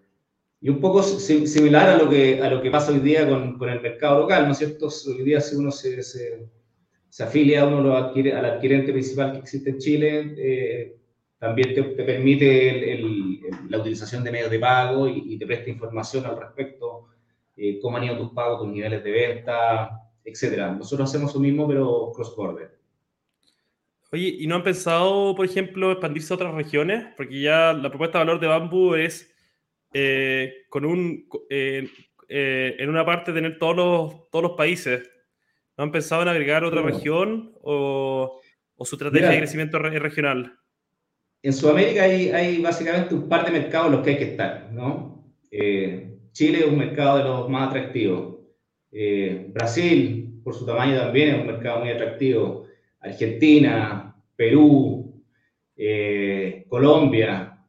y 0.60 0.68
un 0.68 0.80
poco 0.80 1.02
similar 1.02 1.88
a 1.88 1.98
lo, 1.98 2.10
que, 2.10 2.42
a 2.42 2.50
lo 2.50 2.60
que 2.60 2.70
pasa 2.70 2.90
hoy 2.90 2.98
día 2.98 3.28
con, 3.28 3.56
con 3.58 3.68
el 3.68 3.80
mercado 3.80 4.20
local, 4.20 4.46
¿no 4.46 4.52
es 4.52 4.58
cierto? 4.58 4.88
Hoy 5.06 5.22
día 5.22 5.40
si 5.40 5.56
uno 5.56 5.70
se, 5.70 6.02
se, 6.02 6.48
se 7.08 7.24
afilia, 7.24 7.66
uno 7.66 7.80
lo 7.80 7.96
adquiere, 7.96 8.34
al 8.34 8.44
adquirente 8.44 8.92
principal 8.92 9.32
que 9.32 9.38
existe 9.38 9.70
en 9.70 9.78
Chile, 9.78 10.34
eh, 10.36 10.96
también 11.38 11.74
te, 11.74 11.82
te 11.82 12.04
permite 12.04 12.92
el, 12.92 13.40
la 13.68 13.78
utilización 13.78 14.24
de 14.24 14.32
medios 14.32 14.50
de 14.50 14.58
pago 14.58 15.08
y, 15.08 15.38
te 15.38 15.46
presta 15.46 15.70
información 15.70 16.26
al 16.26 16.38
respecto, 16.38 17.08
eh, 17.56 17.78
cómo 17.80 17.96
han 17.96 18.04
ido 18.04 18.18
tus 18.18 18.32
pagos, 18.32 18.60
tus 18.60 18.68
niveles 18.68 19.02
de 19.04 19.10
venta, 19.10 20.02
etcétera. 20.24 20.72
Nosotros 20.72 21.08
hacemos 21.08 21.34
lo 21.34 21.40
mismo, 21.40 21.66
pero 21.66 22.12
cross-border. 22.14 22.78
Oye, 24.10 24.36
¿y 24.38 24.46
no 24.46 24.56
han 24.56 24.62
pensado, 24.62 25.34
por 25.34 25.44
ejemplo, 25.44 25.92
expandirse 25.92 26.32
a 26.32 26.36
otras 26.36 26.54
regiones? 26.54 27.06
Porque 27.16 27.40
ya 27.40 27.74
la 27.74 27.90
propuesta 27.90 28.18
de 28.18 28.24
valor 28.24 28.40
de 28.40 28.46
Bamboo 28.46 28.96
es 28.96 29.34
eh, 29.92 30.64
con 30.68 30.84
un, 30.84 31.28
eh, 31.50 31.88
eh, 32.28 32.76
en 32.78 32.88
una 32.88 33.04
parte 33.04 33.32
tener 33.32 33.58
todos 33.58 33.76
los, 33.76 34.30
todos 34.30 34.42
los 34.42 34.52
países. 34.52 35.10
¿No 35.78 35.84
han 35.84 35.92
pensado 35.92 36.22
en 36.22 36.28
agregar 36.28 36.64
otra 36.64 36.82
región 36.82 37.52
o, 37.62 38.40
o, 38.74 38.84
su 38.84 38.96
estrategia 38.96 39.30
de 39.30 39.38
crecimiento 39.38 39.78
regional? 39.78 40.58
en 41.40 41.52
Sudamérica 41.52 42.02
hay, 42.02 42.30
hay, 42.30 42.60
básicamente 42.60 43.14
un 43.14 43.28
par 43.28 43.44
de 43.44 43.52
mercados 43.52 43.86
en 43.86 43.92
los 43.92 44.02
que 44.02 44.10
hay 44.10 44.18
que 44.18 44.30
estar, 44.32 44.72
¿no? 44.72 45.24
Eh, 45.52 46.18
Chile 46.32 46.58
es 46.58 46.66
un 46.66 46.78
mercado 46.78 47.18
de 47.18 47.24
los 47.24 47.48
más 47.48 47.68
atractivos. 47.68 48.38
Eh, 48.90 49.46
Brasil, 49.54 50.40
por 50.42 50.52
su 50.52 50.66
tamaño, 50.66 50.98
también 50.98 51.36
es 51.36 51.40
un 51.40 51.46
mercado 51.46 51.78
muy 51.78 51.90
atractivo. 51.90 52.66
Argentina, 52.98 54.16
Perú, 54.34 55.22
eh, 55.76 56.66
Colombia, 56.68 57.64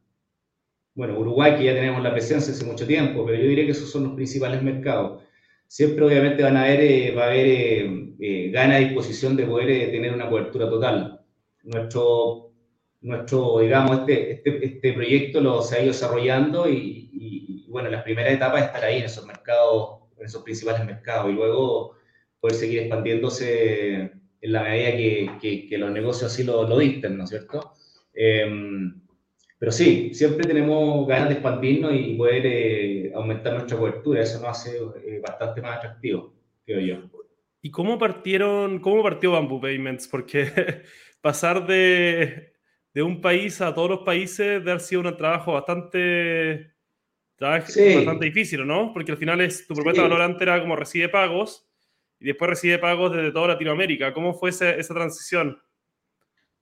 bueno, 0.96 1.20
Uruguay, 1.20 1.56
que 1.56 1.66
ya 1.66 1.76
tenemos 1.76 2.02
la 2.02 2.12
presencia 2.12 2.54
hace 2.54 2.66
mucho 2.66 2.88
tiempo, 2.88 3.24
pero 3.24 3.38
yo 3.38 3.48
diría 3.48 3.66
que 3.66 3.72
esos 3.72 3.92
son 3.92 4.06
los 4.06 4.14
principales 4.14 4.64
mercados. 4.64 5.24
Siempre, 5.70 6.04
obviamente, 6.04 6.44
van 6.44 6.58
a 6.58 6.64
haber, 6.64 7.18
va 7.18 7.24
a 7.24 7.28
haber 7.28 8.52
gana 8.52 8.82
y 8.82 8.86
disposición 8.86 9.38
de 9.38 9.46
poder 9.46 9.92
tener 9.92 10.14
una 10.14 10.30
cobertura 10.30 10.70
total. 10.70 11.22
Nuestro 11.64 12.50
nuestro, 13.02 13.60
digamos, 13.60 14.00
este, 14.00 14.32
este, 14.34 14.66
este 14.66 14.94
proyecto 14.94 15.42
lo 15.42 15.62
se 15.62 15.78
ha 15.78 15.82
ido 15.82 15.94
desarrollando 15.94 16.70
y, 16.70 17.10
y, 17.14 17.66
bueno, 17.70 17.90
la 17.90 18.04
primera 18.04 18.30
etapa 18.30 18.60
es 18.60 18.66
estar 18.66 18.84
ahí 18.84 18.98
en 19.00 19.06
esos 19.06 19.26
mercados, 19.26 20.00
en 20.18 20.26
esos 20.26 20.44
principales 20.44 20.86
mercados 20.86 21.30
y 21.30 21.34
luego 21.34 21.96
poder 22.40 22.56
seguir 22.56 22.80
expandiéndose 22.80 24.12
en 24.42 24.54
la 24.54 24.64
medida 24.64 24.92
que, 25.40 25.68
que, 25.70 25.78
los 25.78 25.92
negocios 25.92 26.32
así 26.32 26.44
lo, 26.44 26.68
lo, 26.68 26.78
dicten, 26.78 27.18
¿no 27.18 27.26
es 27.26 27.30
cierto? 27.30 27.74
Em, 28.14 29.02
pero 29.60 29.72
sí, 29.72 30.14
siempre 30.14 30.48
tenemos 30.48 31.08
ganas 31.08 31.30
de 31.30 31.36
expandirnos 31.36 31.94
y 31.94 32.16
poder 32.16 32.46
eh, 32.46 33.12
aumentar 33.14 33.54
nuestra 33.54 33.78
cobertura, 33.78 34.22
eso 34.22 34.40
nos 34.40 34.50
hace 34.50 34.78
eh, 35.06 35.22
bastante 35.22 35.62
más 35.62 35.78
atractivo, 35.78 36.34
creo 36.66 36.80
yo. 36.80 37.10
¿Y 37.62 37.70
cómo 37.70 38.00
partieron, 38.00 38.80
cómo 38.80 39.04
partió 39.04 39.34
Bamboo 39.34 39.60
Payments? 39.62 40.08
Porque 40.08 40.50
pasar 41.22 41.68
de 41.68 42.54
de 42.94 43.04
un 43.04 43.22
país 43.22 43.62
a 43.62 43.74
todos 43.74 43.90
los 43.90 44.00
países 44.00 44.64
de 44.64 44.72
haber 44.72 44.82
sido 44.82 45.02
un 45.02 45.16
trabajo 45.16 45.54
bastante, 45.54 46.74
bastante 47.40 48.26
difícil, 48.26 48.66
¿no? 48.66 48.92
Porque 48.94 49.12
al 49.12 49.18
final 49.18 49.42
es, 49.42 49.68
tu 49.68 49.74
propuesta 49.74 50.02
sí. 50.02 50.08
valorante 50.08 50.44
era 50.44 50.60
como 50.60 50.76
recibe 50.76 51.10
pagos 51.10 51.68
y 52.20 52.26
después 52.26 52.50
recibe 52.50 52.80
pagos 52.80 53.16
desde 53.16 53.32
toda 53.32 53.50
Latinoamérica. 53.50 54.14
¿Cómo 54.14 54.34
fue 54.34 54.50
esa, 54.50 54.72
esa 54.72 54.94
transición? 54.94 55.62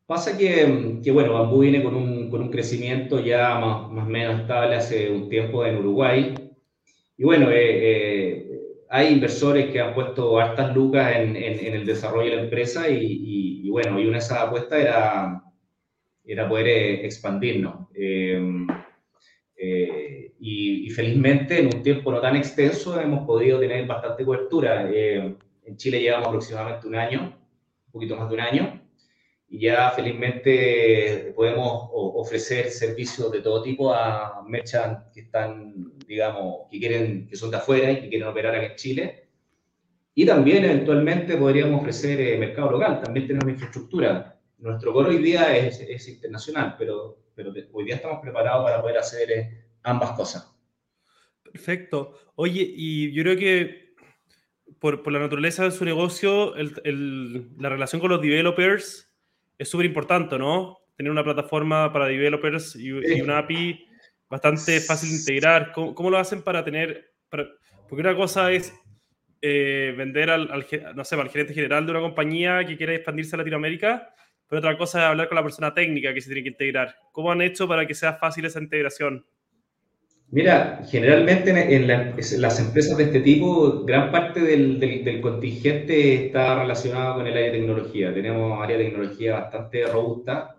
Pasa 0.08 0.38
que, 0.38 1.00
que, 1.04 1.12
bueno, 1.12 1.34
Bambú 1.34 1.60
viene 1.60 1.84
con 1.84 1.94
un, 1.96 2.30
con 2.32 2.42
un 2.42 2.50
crecimiento 2.50 3.20
ya 3.20 3.60
más, 3.60 3.92
más 3.92 4.08
o 4.08 4.10
menos 4.10 4.42
estable 4.42 4.76
hace 4.76 5.12
un 5.12 5.30
tiempo 5.30 5.66
en 5.66 5.78
Uruguay. 5.78 6.34
Y 7.18 7.24
bueno, 7.24 7.52
eh, 7.52 7.56
eh, 7.82 8.60
hay 8.90 9.14
inversores 9.14 9.70
que 9.72 9.82
han 9.82 9.94
puesto 9.94 10.40
hartas 10.40 10.74
lucas 10.76 11.16
en, 11.18 11.36
en, 11.36 11.60
en 11.60 11.74
el 11.76 11.86
desarrollo 11.86 12.32
de 12.32 12.38
la 12.38 12.44
empresa 12.44 12.90
y, 12.90 12.96
y, 13.04 13.68
y, 13.68 13.70
bueno, 13.70 14.00
y 14.00 14.06
una 14.06 14.14
de 14.14 14.24
esas 14.24 14.40
apuestas 14.40 14.80
era 14.80 15.44
era 16.28 16.48
poder 16.48 16.68
eh, 16.68 17.06
expandirnos. 17.06 17.88
Eh, 17.96 18.40
eh, 19.56 20.34
y, 20.40 20.90
felizmente 20.92 21.60
en 21.60 21.68
un 21.68 21.84
tiempo 21.84 22.12
no 22.12 22.20
tan 22.20 22.36
extenso 22.36 23.00
hemos 23.00 23.26
podido 23.26 23.60
tener 23.60 23.86
bastante 23.86 24.26
cobertura. 24.26 24.90
en 24.92 25.78
Chile 25.78 26.02
llevamos 26.02 26.30
aproximadamente 26.30 26.88
un 26.88 26.96
año, 26.96 27.22
un 27.86 27.92
poquito 27.92 28.16
más 28.16 28.28
de 28.30 28.34
un 28.34 28.42
año, 28.42 28.82
y 29.50 29.60
ya 29.60 29.92
felizmente 29.92 31.34
podemos 31.36 31.90
ofrecer 31.92 32.70
servicios 32.70 33.32
de 33.32 33.42
todo 33.42 33.62
tipo 33.62 33.94
a 33.94 34.44
merchants 34.48 35.12
que 35.14 35.22
están, 35.22 35.94
digamos, 36.06 36.68
que 36.70 36.80
quieren, 36.80 37.28
que 37.28 37.36
son 37.36 37.52
de 37.52 37.58
afuera 37.58 37.92
y 37.92 38.02
que 38.02 38.10
quieren 38.10 38.28
operar 38.28 38.56
aquí 38.56 38.66
en 38.66 38.76
Chile. 38.76 39.28
Y 40.14 40.26
también 40.26 40.66
eventualmente 40.66 41.38
podríamos 41.38 41.82
ofrecer 41.82 42.38
mercado 42.40 42.72
local, 42.72 43.02
también 43.02 43.28
tenemos 43.28 43.50
infraestructura 43.50 44.38
nuestro 44.60 44.92
core 44.94 45.10
hoy 45.10 45.20
día 45.20 45.56
es, 45.56 45.80
es 45.82 46.08
internacional, 46.08 46.76
pero, 46.78 47.20
pero 47.36 47.54
hoy 47.72 47.86
día 47.86 47.96
estamos 47.96 48.20
preparados 48.22 48.64
para 48.64 48.82
poder 48.82 48.98
hacer 48.98 49.32
eh, 49.32 49.66
ambas 49.84 50.12
cosas. 50.12 50.52
Perfecto. 51.44 52.14
Oye, 52.36 52.66
y 52.76 53.12
yo 53.14 53.24
creo 53.24 53.38
que 53.38 53.96
por, 54.80 55.04
por 55.04 55.14
la 55.14 55.20
naturaleza 55.20 55.64
de 55.64 55.72
su 55.72 55.86
negocio, 55.86 56.56
el, 56.56 56.74
el, 56.84 57.58
la 57.58 57.70
relación 57.70 58.02
con 58.02 58.10
los 58.10 58.22
developers 58.22 59.07
es 59.58 59.70
súper 59.70 59.86
importante, 59.86 60.38
¿no? 60.38 60.78
Tener 60.96 61.12
una 61.12 61.24
plataforma 61.24 61.92
para 61.92 62.08
developers 62.08 62.76
y, 62.76 62.90
y 62.90 63.22
una 63.22 63.40
API 63.40 63.88
bastante 64.30 64.80
fácil 64.82 65.10
de 65.10 65.16
integrar. 65.16 65.72
¿Cómo, 65.74 65.94
cómo 65.96 66.10
lo 66.10 66.18
hacen 66.18 66.42
para 66.42 66.64
tener... 66.64 67.14
Para, 67.30 67.48
porque 67.88 68.02
una 68.02 68.16
cosa 68.16 68.52
es 68.52 68.74
eh, 69.42 69.94
vender 69.98 70.30
al, 70.30 70.52
al, 70.52 70.66
no 70.96 71.06
sé, 71.06 71.16
al 71.16 71.30
gerente 71.30 71.54
general 71.54 71.86
de 71.86 71.92
una 71.92 72.02
compañía 72.02 72.66
que 72.66 72.76
quiere 72.76 72.96
expandirse 72.96 73.36
a 73.36 73.40
Latinoamérica, 73.40 74.14
pero 74.48 74.60
otra 74.60 74.78
cosa 74.78 75.00
es 75.00 75.06
hablar 75.06 75.28
con 75.28 75.36
la 75.36 75.44
persona 75.44 75.74
técnica 75.74 76.14
que 76.14 76.22
se 76.22 76.28
tiene 76.28 76.44
que 76.44 76.50
integrar. 76.50 76.96
¿Cómo 77.12 77.32
han 77.32 77.42
hecho 77.42 77.68
para 77.68 77.86
que 77.86 77.94
sea 77.94 78.14
fácil 78.14 78.46
esa 78.46 78.60
integración? 78.60 79.26
Mira, 80.30 80.84
generalmente 80.90 81.52
en, 81.52 81.88
la, 81.88 82.16
en 82.18 82.42
las 82.42 82.60
empresas 82.60 82.98
de 82.98 83.06
este 83.06 83.22
tipo, 83.22 83.86
gran 83.86 84.12
parte 84.12 84.42
del, 84.42 84.78
del, 84.80 85.04
del, 85.06 85.22
contingente 85.22 86.26
está 86.26 86.60
relacionado 86.60 87.16
con 87.16 87.28
el 87.28 87.34
área 87.34 87.52
de 87.52 87.60
tecnología. 87.60 88.14
Tenemos 88.14 88.62
área 88.62 88.78
de 88.78 88.86
tecnología 88.86 89.40
bastante 89.40 89.86
robusta 89.88 90.58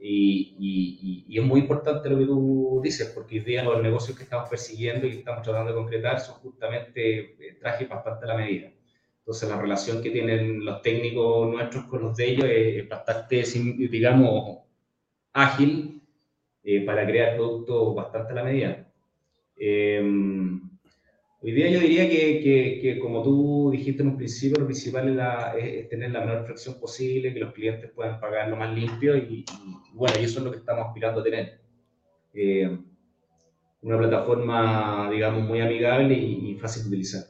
y, 0.00 0.56
y, 0.58 1.24
y, 1.28 1.38
es 1.38 1.44
muy 1.44 1.60
importante 1.60 2.08
lo 2.08 2.18
que 2.18 2.24
tú 2.24 2.80
dices, 2.82 3.12
porque 3.14 3.38
hoy 3.38 3.44
día 3.44 3.62
los 3.62 3.82
negocios 3.82 4.16
que 4.16 4.22
estamos 4.24 4.48
persiguiendo 4.48 5.06
y 5.06 5.10
que 5.10 5.18
estamos 5.18 5.42
tratando 5.42 5.72
de 5.72 5.76
concretar 5.76 6.20
son 6.20 6.36
justamente 6.36 7.36
eh, 7.46 7.58
trajes 7.60 7.88
bastante 7.88 8.24
a 8.24 8.28
la 8.28 8.36
medida. 8.36 8.72
Entonces, 9.18 9.50
la 9.50 9.60
relación 9.60 10.02
que 10.02 10.10
tienen 10.10 10.64
los 10.64 10.80
técnicos 10.80 11.50
nuestros 11.50 11.84
con 11.84 12.02
los 12.02 12.16
de 12.16 12.30
ellos 12.30 12.46
es, 12.48 12.88
bastante, 12.88 13.42
digamos, 13.90 14.60
ágil 15.34 15.97
eh, 16.70 16.82
para 16.82 17.06
crear 17.06 17.34
productos 17.34 17.94
bastante 17.94 18.32
a 18.32 18.34
la 18.34 18.44
medida. 18.44 18.86
Eh, 19.56 20.02
hoy 21.40 21.52
día 21.52 21.70
yo 21.70 21.80
diría 21.80 22.06
que, 22.10 22.78
que, 22.82 22.98
como 22.98 23.22
tú 23.22 23.70
dijiste 23.72 24.02
en 24.02 24.08
un 24.08 24.18
principio, 24.18 24.60
lo 24.60 24.66
principal 24.66 25.18
es, 25.56 25.88
tener 25.88 26.10
la 26.10 26.20
menor 26.20 26.44
fracción 26.44 26.78
posible, 26.78 27.32
que 27.32 27.40
los 27.40 27.54
clientes 27.54 27.90
puedan 27.92 28.20
pagar 28.20 28.50
lo 28.50 28.56
más 28.56 28.76
limpio 28.76 29.16
y, 29.16 29.46
bueno, 29.94 30.14
y 30.20 30.24
eso 30.24 30.40
es 30.40 30.44
lo 30.44 30.50
que 30.50 30.58
estamos 30.58 30.88
aspirando 30.88 31.22
a 31.22 31.24
tener. 31.24 31.58
Eh, 32.34 32.78
una 33.80 33.96
plataforma, 33.96 35.08
digamos, 35.10 35.48
muy 35.48 35.62
amigable 35.62 36.12
y, 36.12 36.50
y 36.50 36.54
fácil 36.56 36.82
de 36.82 36.88
utilizar. 36.88 37.22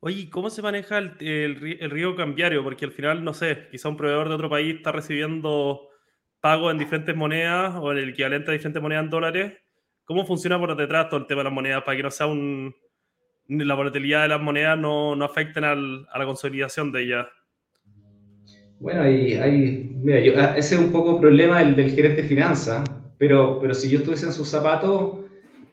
Oye, 0.00 0.28
¿cómo 0.28 0.50
se 0.50 0.60
maneja 0.60 0.98
el, 0.98 1.12
el, 1.20 1.78
el, 1.80 1.90
riesgo 1.90 2.14
cambiario? 2.14 2.62
Porque 2.62 2.84
al 2.84 2.92
final, 2.92 3.24
no 3.24 3.32
sé, 3.32 3.68
quizá 3.70 3.88
un 3.88 3.96
proveedor 3.96 4.28
de 4.28 4.34
otro 4.34 4.50
país 4.50 4.76
está 4.76 4.92
recibiendo 4.92 5.89
pagos 6.40 6.72
en 6.72 6.78
diferentes 6.78 7.14
monedas 7.14 7.74
o 7.76 7.92
el 7.92 8.10
equivalente 8.10 8.50
a 8.50 8.52
diferentes 8.52 8.82
monedas 8.82 9.04
en 9.04 9.10
dólares. 9.10 9.52
¿Cómo 10.04 10.24
funciona 10.26 10.58
por 10.58 10.76
detrás 10.76 11.08
todo 11.08 11.20
el 11.20 11.26
tema 11.26 11.40
de 11.40 11.44
las 11.44 11.52
monedas 11.52 11.82
para 11.82 11.96
que 11.96 12.02
no 12.02 12.10
sea 12.10 12.26
un... 12.26 12.74
la 13.48 13.74
volatilidad 13.74 14.22
de 14.22 14.28
las 14.28 14.40
monedas 14.40 14.78
no, 14.78 15.14
no 15.14 15.24
afecten 15.24 15.64
al, 15.64 16.06
a 16.10 16.18
la 16.18 16.24
consolidación 16.24 16.90
de 16.90 17.02
ellas? 17.02 17.26
Bueno, 18.80 19.02
hay 19.02 19.90
mira, 20.02 20.20
yo, 20.20 20.32
ah, 20.36 20.54
ese 20.56 20.74
es 20.74 20.80
un 20.80 20.90
poco 20.90 21.16
el 21.16 21.20
problema 21.20 21.62
del, 21.62 21.90
gerente 21.90 22.22
de 22.22 22.28
finanzas, 22.28 22.82
pero, 23.18 23.58
pero 23.60 23.74
si 23.74 23.90
yo 23.90 23.98
estuviese 23.98 24.26
en 24.26 24.32
sus 24.32 24.48
zapatos, 24.48 25.18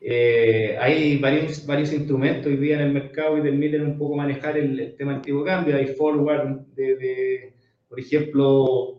eh, 0.00 0.76
hay 0.80 1.18
varios, 1.18 1.66
varios 1.66 1.92
instrumentos 1.92 2.46
hoy 2.46 2.56
día 2.56 2.76
en 2.76 2.82
el 2.82 2.92
mercado 2.92 3.38
y 3.38 3.42
permiten 3.42 3.82
un 3.82 3.98
poco 3.98 4.16
manejar 4.16 4.56
el, 4.56 4.94
tema 4.96 5.14
del 5.14 5.22
tipo 5.22 5.44
cambio. 5.44 5.76
Hay 5.76 5.86
forward, 5.86 6.66
de, 6.74 7.54
por 7.88 7.98
ejemplo, 7.98 8.97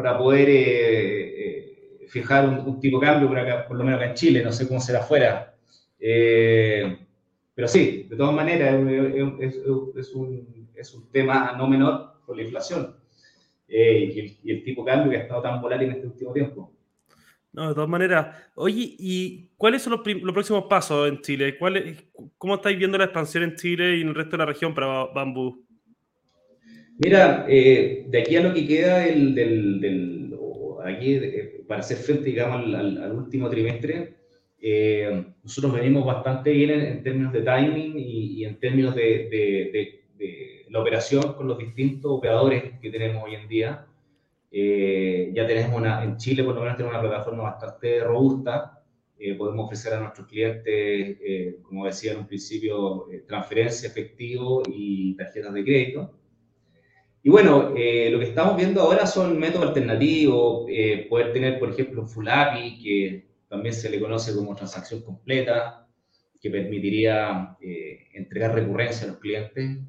para 0.00 0.16
poder 0.16 0.48
eh, 0.48 2.00
eh, 2.02 2.06
fijar 2.08 2.48
un, 2.48 2.58
un, 2.60 2.80
tipo 2.80 2.98
de 2.98 3.06
cambio, 3.06 3.28
por, 3.28 3.38
acá, 3.38 3.66
por 3.68 3.76
lo 3.76 3.84
menos 3.84 4.00
acá 4.00 4.08
en 4.08 4.16
Chile, 4.16 4.42
no 4.42 4.50
sé 4.50 4.66
cómo 4.66 4.80
será 4.80 5.00
afuera. 5.00 5.54
Eh, 5.98 6.98
pero 7.54 7.68
sí, 7.68 8.06
de 8.08 8.16
todas 8.16 8.34
maneras, 8.34 8.74
es, 8.74 9.54
es, 9.54 9.62
es, 9.96 10.14
un, 10.14 10.68
es 10.74 10.94
un 10.94 11.10
tema 11.10 11.54
no 11.58 11.68
menor 11.68 12.22
por 12.24 12.34
la 12.36 12.42
inflación 12.42 12.96
y 13.68 13.76
el, 13.76 14.36
y, 14.42 14.50
el, 14.50 14.64
tipo 14.64 14.82
de 14.82 14.90
cambio 14.90 15.10
que 15.10 15.18
ha 15.18 15.20
estado 15.20 15.42
tan 15.42 15.60
volátil 15.60 15.88
en 15.88 15.94
este 15.96 16.06
último 16.06 16.32
tiempo. 16.32 16.72
No, 17.52 17.68
de 17.68 17.74
todas 17.74 17.88
maneras. 17.88 18.36
Oye, 18.54 18.96
¿y 18.98 19.50
cuáles 19.56 19.82
son 19.82 19.92
los, 19.92 20.22
los 20.22 20.32
próximos 20.32 20.64
pasos 20.64 21.08
en 21.08 21.20
Chile? 21.20 21.58
¿Cuál, 21.58 21.96
¿Cómo 22.38 22.54
estáis 22.54 22.78
viendo 22.78 22.96
la 22.96 23.04
expansión 23.04 23.44
en 23.44 23.56
Chile 23.56 23.98
y 23.98 24.00
en 24.00 24.08
el 24.08 24.14
resto 24.14 24.32
de 24.32 24.38
la 24.38 24.46
región 24.46 24.74
para 24.74 25.06
Bambú? 25.06 25.66
Mira, 27.02 27.46
eh, 27.48 28.04
de 28.08 28.18
aquí 28.20 28.36
a 28.36 28.42
lo 28.42 28.52
que 28.52 28.66
queda 28.66 28.98
del, 28.98 29.34
del, 29.34 29.80
del 29.80 30.34
aquí, 30.84 31.14
eh, 31.14 31.64
para 31.66 31.80
hacer 31.80 31.96
frente, 31.96 32.24
digamos, 32.24 32.56
al, 32.58 32.74
al, 32.74 33.02
al 33.02 33.12
último 33.12 33.48
trimestre, 33.48 34.16
eh, 34.60 35.24
nosotros 35.42 35.72
venimos 35.72 36.04
bastante 36.04 36.50
bien 36.52 36.70
en, 36.70 36.80
en 36.80 37.02
términos 37.02 37.32
de 37.32 37.40
timing 37.40 37.98
y, 37.98 38.42
y 38.42 38.44
en 38.44 38.60
términos 38.60 38.94
de, 38.94 39.02
de, 39.02 39.70
de, 39.72 40.02
de, 40.18 40.66
la 40.68 40.80
operación 40.82 41.32
con 41.32 41.48
los 41.48 41.56
distintos 41.58 42.10
operadores 42.12 42.78
que 42.82 42.90
tenemos 42.90 43.24
hoy 43.24 43.34
en 43.34 43.48
día. 43.48 43.86
Eh, 44.52 45.30
ya 45.34 45.46
tenemos 45.46 45.74
una, 45.78 46.04
en 46.04 46.18
Chile 46.18 46.44
por 46.44 46.54
lo 46.54 46.60
menos 46.60 46.76
tenemos 46.76 46.98
una 46.98 47.08
plataforma 47.08 47.44
bastante 47.44 48.04
robusta. 48.04 48.82
Eh, 49.18 49.34
podemos 49.36 49.64
ofrecer 49.66 49.94
a 49.94 50.00
nuestros 50.00 50.26
clientes, 50.26 50.66
eh, 50.74 51.56
como 51.62 51.86
decía 51.86 52.12
en 52.12 52.18
un 52.18 52.26
principio, 52.26 53.06
transferencia, 53.26 53.88
efectivo 53.88 54.62
y 54.66 55.14
tarjetas 55.16 55.54
de 55.54 55.64
crédito. 55.64 56.19
Y 57.22 57.28
bueno, 57.28 57.74
eh, 57.76 58.08
lo 58.10 58.18
que 58.18 58.26
estamos 58.26 58.56
viendo 58.56 58.80
ahora 58.80 59.06
son 59.06 59.38
métodos 59.38 59.68
alternativos, 59.68 60.64
eh, 60.70 61.06
poder 61.08 61.32
tener, 61.34 61.58
por 61.58 61.70
ejemplo, 61.70 62.06
Full 62.06 62.28
API, 62.28 62.78
que 62.82 63.26
también 63.48 63.74
se 63.74 63.90
le 63.90 64.00
conoce 64.00 64.34
como 64.34 64.54
transacción 64.54 65.02
completa, 65.02 65.86
que 66.40 66.50
permitiría 66.50 67.58
eh, 67.60 68.08
entregar 68.14 68.54
recurrencia 68.54 69.06
a 69.06 69.10
los 69.10 69.18
clientes, 69.18 69.80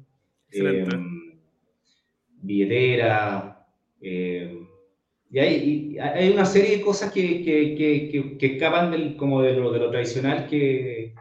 billetera, 2.42 3.66
y 4.00 5.38
hay, 5.38 5.96
hay, 5.98 6.30
una 6.30 6.44
serie 6.44 6.76
de 6.76 6.82
cosas 6.82 7.10
que, 7.10 7.42
que, 7.42 8.36
que, 8.38 8.46
escapan 8.46 8.90
del, 8.90 9.16
como 9.16 9.40
de 9.40 9.54
lo, 9.54 9.72
de 9.72 9.78
lo 9.78 9.90
tradicional 9.90 10.46
que, 10.46 11.14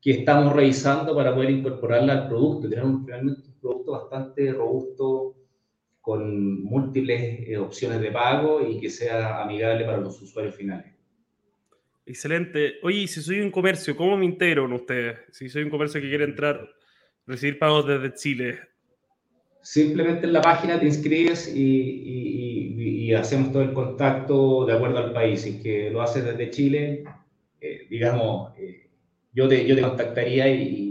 que 0.00 0.10
estamos 0.12 0.52
revisando 0.52 1.16
para 1.16 1.34
poder 1.34 1.50
incorporarla 1.50 2.12
al 2.12 2.28
producto, 2.28 2.68
tener 2.68 2.84
un, 2.84 3.04
realmente 3.04 3.48
un 3.48 3.58
producto 3.60 3.92
bastante 3.92 4.52
robusto 4.52 5.37
con 6.08 6.62
múltiples 6.62 7.46
eh, 7.46 7.58
opciones 7.58 8.00
de 8.00 8.10
pago 8.10 8.66
y 8.66 8.80
que 8.80 8.88
sea 8.88 9.42
amigable 9.42 9.84
para 9.84 9.98
los 9.98 10.22
usuarios 10.22 10.54
finales. 10.54 10.94
Excelente. 12.06 12.76
Oye, 12.82 13.06
si 13.06 13.20
soy 13.20 13.40
un 13.40 13.50
comercio, 13.50 13.94
¿cómo 13.94 14.16
me 14.16 14.24
integro 14.24 14.62
con 14.62 14.72
ustedes? 14.72 15.18
Si 15.32 15.50
soy 15.50 15.64
un 15.64 15.68
comercio 15.68 16.00
que 16.00 16.08
quiere 16.08 16.24
entrar, 16.24 16.66
recibir 17.26 17.58
pagos 17.58 17.86
desde 17.86 18.14
Chile. 18.14 18.58
Simplemente 19.60 20.24
en 20.24 20.32
la 20.32 20.40
página 20.40 20.80
te 20.80 20.86
inscribes 20.86 21.54
y, 21.54 23.12
hacemos 23.12 23.52
todo 23.52 23.62
el 23.62 23.74
contacto 23.74 24.64
de 24.64 24.72
acuerdo 24.72 24.98
al 24.98 25.12
país. 25.12 25.42
Si 25.42 25.56
es 25.56 25.62
que 25.62 25.90
lo 25.90 26.00
haces 26.00 26.24
desde 26.24 26.48
Chile, 26.48 27.04
eh, 27.60 27.86
digamos, 27.90 28.56
eh, 28.58 28.88
yo, 29.34 29.46
te, 29.46 29.66
yo 29.66 29.74
te 29.74 29.82
contactaría 29.82 30.48
y, 30.48 30.87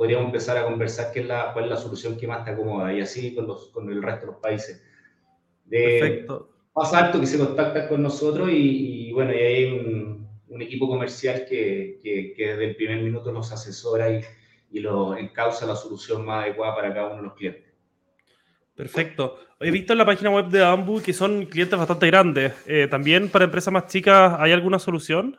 podríamos 0.00 0.28
empezar 0.28 0.56
a 0.56 0.64
conversar 0.64 1.12
qué 1.12 1.20
es 1.20 1.26
la, 1.26 1.52
cuál 1.52 1.66
es 1.66 1.70
la 1.72 1.76
solución 1.76 2.16
que 2.16 2.26
más 2.26 2.42
te 2.42 2.52
acomoda 2.52 2.90
y 2.90 3.02
así 3.02 3.34
con, 3.34 3.46
los, 3.46 3.66
con 3.66 3.92
el 3.92 4.02
resto 4.02 4.22
de 4.22 4.32
los 4.32 4.40
países. 4.40 4.82
De, 5.66 5.98
Perfecto. 6.00 6.48
Más 6.74 6.94
alto 6.94 7.20
que 7.20 7.26
se 7.26 7.36
contacta 7.36 7.86
con 7.86 8.02
nosotros 8.02 8.48
y, 8.50 9.12
bueno, 9.12 9.34
y 9.34 9.36
hay 9.36 9.64
un, 9.66 10.26
un 10.48 10.62
equipo 10.62 10.88
comercial 10.88 11.44
que, 11.46 12.00
que, 12.02 12.32
que, 12.34 12.46
desde 12.46 12.64
el 12.64 12.76
primer 12.76 13.02
minuto 13.02 13.30
nos 13.30 13.52
asesora 13.52 14.10
y, 14.10 14.22
y 14.70 14.80
lo 14.80 15.14
encausa 15.18 15.66
la 15.66 15.76
solución 15.76 16.24
más 16.24 16.44
adecuada 16.44 16.74
para 16.76 16.94
cada 16.94 17.08
uno 17.08 17.16
de 17.16 17.22
los 17.24 17.34
clientes. 17.34 17.70
Perfecto. 18.74 19.38
He 19.60 19.70
visto 19.70 19.92
en 19.92 19.98
la 19.98 20.06
página 20.06 20.30
web 20.30 20.46
de 20.46 20.64
Ambu 20.64 21.02
que 21.02 21.12
son 21.12 21.44
clientes 21.44 21.78
bastante 21.78 22.06
grandes. 22.06 22.54
Eh, 22.66 22.88
¿También 22.90 23.28
para 23.28 23.44
empresas 23.44 23.70
más 23.70 23.86
chicas 23.88 24.34
hay 24.38 24.52
alguna 24.52 24.78
solución? 24.78 25.38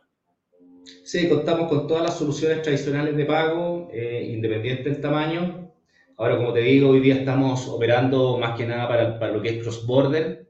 Sí, 0.83 1.27
contamos 1.29 1.69
con 1.69 1.87
todas 1.87 2.03
las 2.03 2.17
soluciones 2.17 2.61
tradicionales 2.61 3.15
de 3.15 3.25
pago, 3.25 3.89
eh, 3.93 4.29
independiente 4.31 4.89
del 4.89 5.01
tamaño. 5.01 5.71
Ahora, 6.17 6.37
como 6.37 6.53
te 6.53 6.61
digo, 6.61 6.89
hoy 6.89 7.01
día 7.01 7.15
estamos 7.15 7.67
operando 7.67 8.37
más 8.37 8.57
que 8.57 8.65
nada 8.65 8.87
para, 8.87 9.19
para 9.19 9.33
lo 9.33 9.41
que 9.41 9.49
es 9.49 9.63
cross-border. 9.63 10.47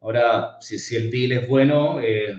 Ahora, 0.00 0.56
si, 0.60 0.78
si, 0.78 0.96
el 0.96 1.10
deal 1.10 1.32
es 1.32 1.48
bueno, 1.48 2.00
eh, 2.00 2.32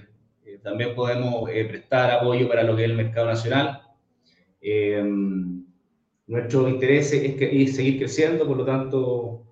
eh, 0.45 0.59
también 0.63 0.95
podemos 0.95 1.49
prestar 1.49 2.11
apoyo 2.11 2.47
para 2.47 2.63
lo 2.63 2.75
que 2.75 2.83
es 2.83 2.89
el 2.89 2.97
mercado 2.97 3.27
nacional. 3.27 3.81
nuestro 6.27 6.67
interés 6.69 7.13
es, 7.13 7.35
que, 7.35 7.63
es 7.63 7.75
seguir 7.75 7.97
creciendo, 7.99 8.45
por 8.47 8.57
lo 8.57 8.65
tanto, 8.65 9.45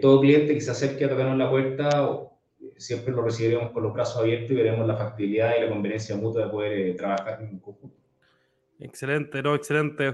todo 0.00 0.20
cliente 0.20 0.54
que 0.54 0.60
se 0.60 0.70
acerque 0.70 1.04
a 1.04 1.08
tocarnos 1.08 1.38
la 1.38 1.50
puerta 1.50 2.27
siempre 2.76 3.12
lo 3.12 3.22
recibiremos 3.22 3.72
con 3.72 3.82
los 3.82 3.92
brazos 3.92 4.18
abiertos 4.22 4.50
y 4.50 4.54
veremos 4.54 4.86
la 4.86 4.96
factibilidad 4.96 5.56
y 5.56 5.62
la 5.62 5.68
conveniencia 5.68 6.16
mutua 6.16 6.44
de 6.44 6.50
poder 6.50 6.72
eh, 6.72 6.94
trabajar 6.94 7.42
en 7.42 7.58
conjunto. 7.58 7.96
Excelente, 8.80 9.42
no, 9.42 9.54
excelente. 9.54 10.12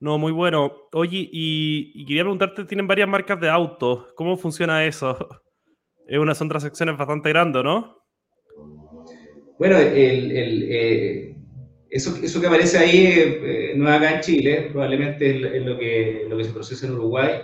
No, 0.00 0.16
muy 0.18 0.32
bueno. 0.32 0.88
Oye, 0.92 1.28
y, 1.30 2.04
quería 2.06 2.22
preguntarte, 2.22 2.64
tienen 2.64 2.86
varias 2.86 3.08
marcas 3.08 3.40
de 3.40 3.48
autos, 3.48 4.12
¿cómo 4.14 4.36
funciona 4.36 4.84
eso? 4.84 5.16
Es 6.06 6.18
una, 6.18 6.34
son 6.34 6.48
transacciones 6.48 6.96
bastante 6.96 7.28
grandes, 7.28 7.62
¿no? 7.62 8.02
Bueno, 9.58 9.76
el, 9.76 10.32
el, 10.32 10.66
eh, 10.70 11.36
eso, 11.90 12.16
eso 12.22 12.40
que 12.40 12.46
aparece 12.46 12.78
ahí 12.78 13.06
eh, 13.14 13.72
no 13.76 13.86
es 13.86 13.94
acá 13.94 14.14
en 14.14 14.20
Chile, 14.22 14.68
probablemente 14.72 15.36
es, 15.36 15.62
lo, 15.62 15.76
que, 15.76 16.24
lo 16.26 16.38
que 16.38 16.44
se 16.44 16.52
procesa 16.52 16.86
en 16.86 16.94
Uruguay 16.94 17.42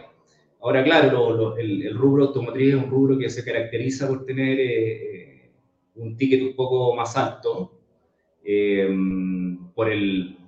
Ahora, 0.64 0.82
claro, 0.82 1.58
el, 1.58 1.94
rubro 1.94 2.24
automotriz 2.24 2.70
es 2.70 2.74
un 2.74 2.88
rubro 2.88 3.18
que 3.18 3.28
se 3.28 3.44
caracteriza 3.44 4.08
por 4.08 4.24
tener 4.24 4.58
eh, 4.58 4.92
eh, 5.42 5.50
un 5.96 6.16
ticket 6.16 6.40
un 6.40 6.56
poco 6.56 6.96
más 6.96 7.14
alto 7.18 7.82
eh, 8.42 8.88
por, 9.74 9.92
el, 9.92 10.38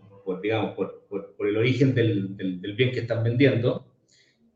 digamos, 0.43 0.75
por, 0.75 1.05
por, 1.07 1.47
el 1.47 1.59
origen 1.59 1.95
del, 1.95 2.35
del, 2.35 2.75
bien 2.75 2.93
que 2.93 3.01
están 3.01 3.23
vendiendo 3.25 3.85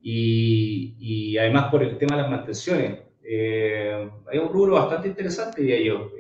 y, 0.01 0.95
y, 0.99 1.37
además 1.37 1.71
por 1.71 1.83
el 1.83 1.99
tema 1.99 2.17
de 2.17 2.23
las 2.23 2.31
mantenciones. 2.31 3.01
hay 3.23 4.39
un 4.39 4.49
rubro 4.49 4.77
bastante 4.77 5.09
interesante, 5.09 5.61
diría 5.61 5.83
yo, 5.83 6.11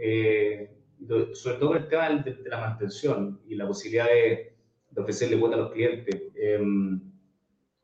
sobre 1.33 1.57
todo 1.57 1.77
el 1.77 1.89
tema 1.89 2.11
de, 2.11 2.35
de, 2.35 2.51
la 2.51 2.61
mantención 2.61 3.41
y 3.49 3.55
la 3.55 3.67
posibilidad 3.67 4.05
de, 4.05 4.53
de 4.91 5.01
ofrecerle 5.01 5.41
cuota 5.41 5.57
a 5.57 5.61
los 5.61 5.73
clientes 5.73 6.15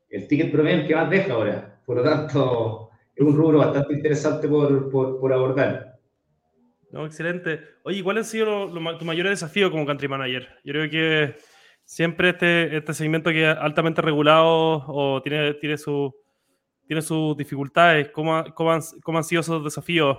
el 0.09 0.27
ticket 0.27 0.51
promedio 0.51 0.87
que 0.87 0.95
más 0.95 1.09
deja 1.09 1.33
ahora. 1.33 1.81
Por 1.85 1.97
lo 1.97 2.03
tanto, 2.03 2.89
es 3.15 3.25
un 3.25 3.35
rubro 3.35 3.59
bastante 3.59 3.93
interesante 3.93 4.47
por, 4.47 4.89
por, 4.91 5.33
abordar. 5.33 5.99
No, 6.91 7.05
excelente. 7.05 7.61
Oye, 7.83 8.03
¿cuál 8.03 8.19
ha 8.19 8.23
sido 8.23 8.71
tu 8.97 9.05
mayor 9.05 9.29
desafío 9.29 9.71
como 9.71 9.85
country 9.85 10.07
manager? 10.07 10.47
Yo 10.63 10.73
creo 10.73 10.89
que 10.89 11.35
siempre 11.83 12.29
este, 12.29 12.77
este 12.77 12.93
segmento 12.93 13.31
que 13.31 13.49
es 13.49 13.57
altamente 13.57 14.01
regulado 14.01 14.83
o 14.87 15.21
tiene, 15.23 15.53
tiene, 15.55 15.77
su, 15.77 16.13
tiene 16.85 17.01
sus 17.01 17.35
dificultades, 17.37 18.09
¿cómo, 18.09 18.43
cómo, 18.53 18.71
han, 18.71 18.81
¿cómo, 19.03 19.17
han, 19.17 19.23
sido 19.23 19.41
esos 19.41 19.63
desafíos? 19.63 20.17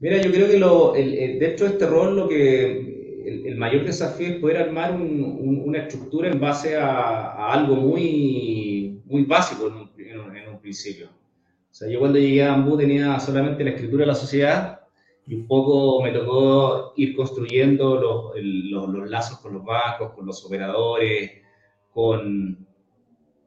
Mira, 0.00 0.20
yo 0.20 0.30
creo 0.30 0.48
que 0.48 0.58
lo, 0.58 0.94
el, 0.94 1.38
dentro 1.38 1.66
de 1.66 1.72
este 1.72 1.86
rol 1.86 2.16
lo 2.16 2.28
que 2.28 3.03
el, 3.24 3.56
mayor 3.56 3.84
desafío 3.84 4.28
es 4.28 4.40
poder 4.40 4.58
armar 4.58 4.92
una 4.92 5.78
estructura 5.78 6.28
en 6.28 6.40
base 6.40 6.76
a, 6.76 7.52
algo 7.52 7.76
muy, 7.76 9.00
muy 9.04 9.24
básico 9.24 9.66
en 9.66 10.20
un, 10.48 10.60
principio. 10.60 11.08
O 11.08 11.74
sea, 11.74 11.90
yo 11.90 11.98
cuando 11.98 12.18
llegué 12.18 12.42
a 12.42 12.52
Bambú 12.52 12.76
tenía 12.78 13.20
solamente 13.20 13.64
la 13.64 13.70
escritura 13.70 14.02
de 14.02 14.06
la 14.06 14.14
sociedad 14.14 14.80
y 15.26 15.34
un 15.34 15.46
poco 15.46 16.02
me 16.02 16.10
tocó 16.10 16.94
ir 16.96 17.14
construyendo 17.14 18.32
los, 18.34 18.88
los, 18.88 19.10
lazos 19.10 19.40
con 19.40 19.52
los 19.54 19.64
bancos, 19.64 20.12
con 20.14 20.24
los 20.24 20.42
operadores, 20.44 21.32
con, 21.92 22.66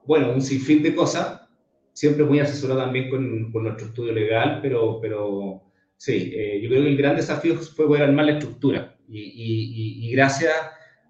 bueno, 0.05 0.31
un 0.31 0.41
sinfín 0.41 0.83
de 0.83 0.93
cosas, 0.93 1.41
siempre 1.93 2.23
muy 2.23 2.39
asesorado 2.39 2.81
también 2.81 3.09
con, 3.09 3.51
con 3.51 3.63
nuestro 3.63 3.87
estudio 3.87 4.13
legal, 4.13 4.59
pero, 4.61 4.99
pero 5.01 5.63
sí, 5.95 6.33
eh, 6.35 6.59
yo 6.61 6.69
creo 6.69 6.83
que 6.83 6.89
el 6.89 6.97
gran 6.97 7.15
desafío 7.15 7.55
fue 7.55 7.87
poder 7.87 8.03
armar 8.03 8.25
la 8.25 8.33
estructura 8.33 8.96
y, 9.07 10.11
gracias 10.11 10.53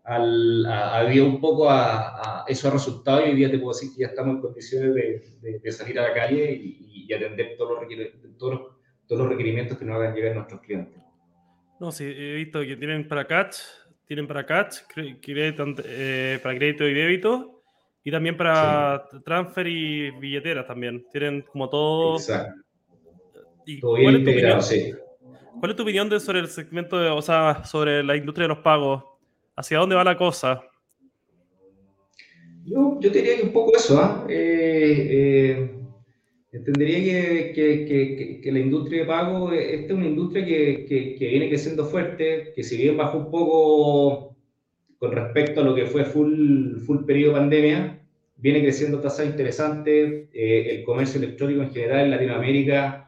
al, 0.03 0.65
a, 0.65 1.05
un 1.23 1.39
poco 1.41 1.69
a, 1.69 2.45
esos 2.47 2.71
resultados, 2.71 3.21
y 3.25 3.29
hoy 3.29 3.35
día 3.35 3.51
te 3.51 3.59
puedo 3.59 3.77
decir 3.77 3.93
que 3.93 4.01
ya 4.01 4.07
estamos 4.07 4.35
en 4.35 4.41
condiciones 4.41 4.95
de, 4.95 5.59
de, 5.59 5.71
salir 5.71 5.99
a 5.99 6.09
la 6.09 6.13
calle 6.13 6.51
y, 6.53 7.13
atender 7.13 7.55
todos 7.57 7.81
los, 7.81 8.37
todos, 8.37 8.61
todos 9.07 9.21
los 9.21 9.29
requerimientos 9.29 9.77
que 9.77 9.85
nos 9.85 9.95
hagan 9.95 10.13
llegar 10.13 10.35
nuestros 10.35 10.59
clientes. 10.59 11.01
No, 11.79 11.91
sí, 11.91 12.03
he 12.03 12.33
visto 12.35 12.59
que 12.61 12.75
tienen 12.75 13.07
para 13.07 13.25
catch, 13.25 13.57
tienen 14.07 14.27
para 14.27 14.45
crédito, 14.45 15.65
eh, 15.85 16.39
para 16.41 16.55
crédito 16.57 16.87
y 16.87 16.93
débito, 16.93 17.61
y 18.03 18.11
también 18.11 18.35
para 18.35 19.05
transfer 19.23 19.67
y 19.67 20.11
billeteras 20.11 20.65
también. 20.65 21.05
Tienen 21.11 21.43
como 21.43 21.69
todo. 21.69 22.15
Exacto. 22.15 22.61
Y 23.65 23.79
todo 23.79 23.95
bien 23.95 24.15
integrado, 24.15 24.61
sí. 24.61 24.93
¿Cuál 25.59 25.71
es 25.71 25.75
tu 25.75 25.83
opinión 25.83 26.07
de, 26.07 26.19
sobre 26.19 26.39
el 26.39 26.47
segmento, 26.47 26.99
de, 26.99 27.09
o 27.09 27.21
sea, 27.21 27.63
sobre 27.63 28.03
la 28.03 28.15
industria 28.15 28.43
de 28.43 28.49
los 28.49 28.59
pagos? 28.59 29.03
¿Hacia 29.55 29.79
dónde 29.79 29.95
va 29.95 30.03
la 30.03 30.15
cosa? 30.15 30.61
Yo, 32.63 32.99
yo 32.99 33.09
diría 33.09 33.37
que 33.37 33.43
un 33.43 33.53
poco 33.53 33.75
eso, 33.75 33.99
¿ah? 33.99 34.25
eh, 34.29 35.07
eh, 35.09 35.71
entendería 36.51 37.53
que, 37.53 37.85
que, 37.85 38.41
que, 38.43 38.51
la 38.51 38.59
industria 38.59 39.01
de 39.01 39.07
pago, 39.07 39.51
eh, 39.51 39.75
esta 39.75 39.93
es 39.93 39.99
una 39.99 40.05
industria 40.05 40.45
que, 40.45 41.15
viene 41.19 41.49
creciendo 41.49 41.85
fuerte, 41.85 42.51
que 42.55 42.63
si 42.63 42.77
bien 42.77 42.97
bajó 42.97 43.17
un 43.17 43.31
poco 43.31 44.35
con 44.99 45.11
respecto 45.11 45.61
a 45.61 45.63
lo 45.63 45.73
que 45.73 45.85
fue 45.85 46.05
full, 46.05 46.81
full 46.85 47.05
periodo 47.05 47.33
pandemia, 47.33 47.99
viene 48.35 48.61
creciendo 48.61 48.99
tasas 48.99 49.25
interesantes, 49.25 50.29
el 50.33 50.83
comercio 50.83 51.19
electrónico 51.19 51.63
en 51.63 51.71
general 51.71 52.05
en 52.05 52.11
Latinoamérica 52.11 53.06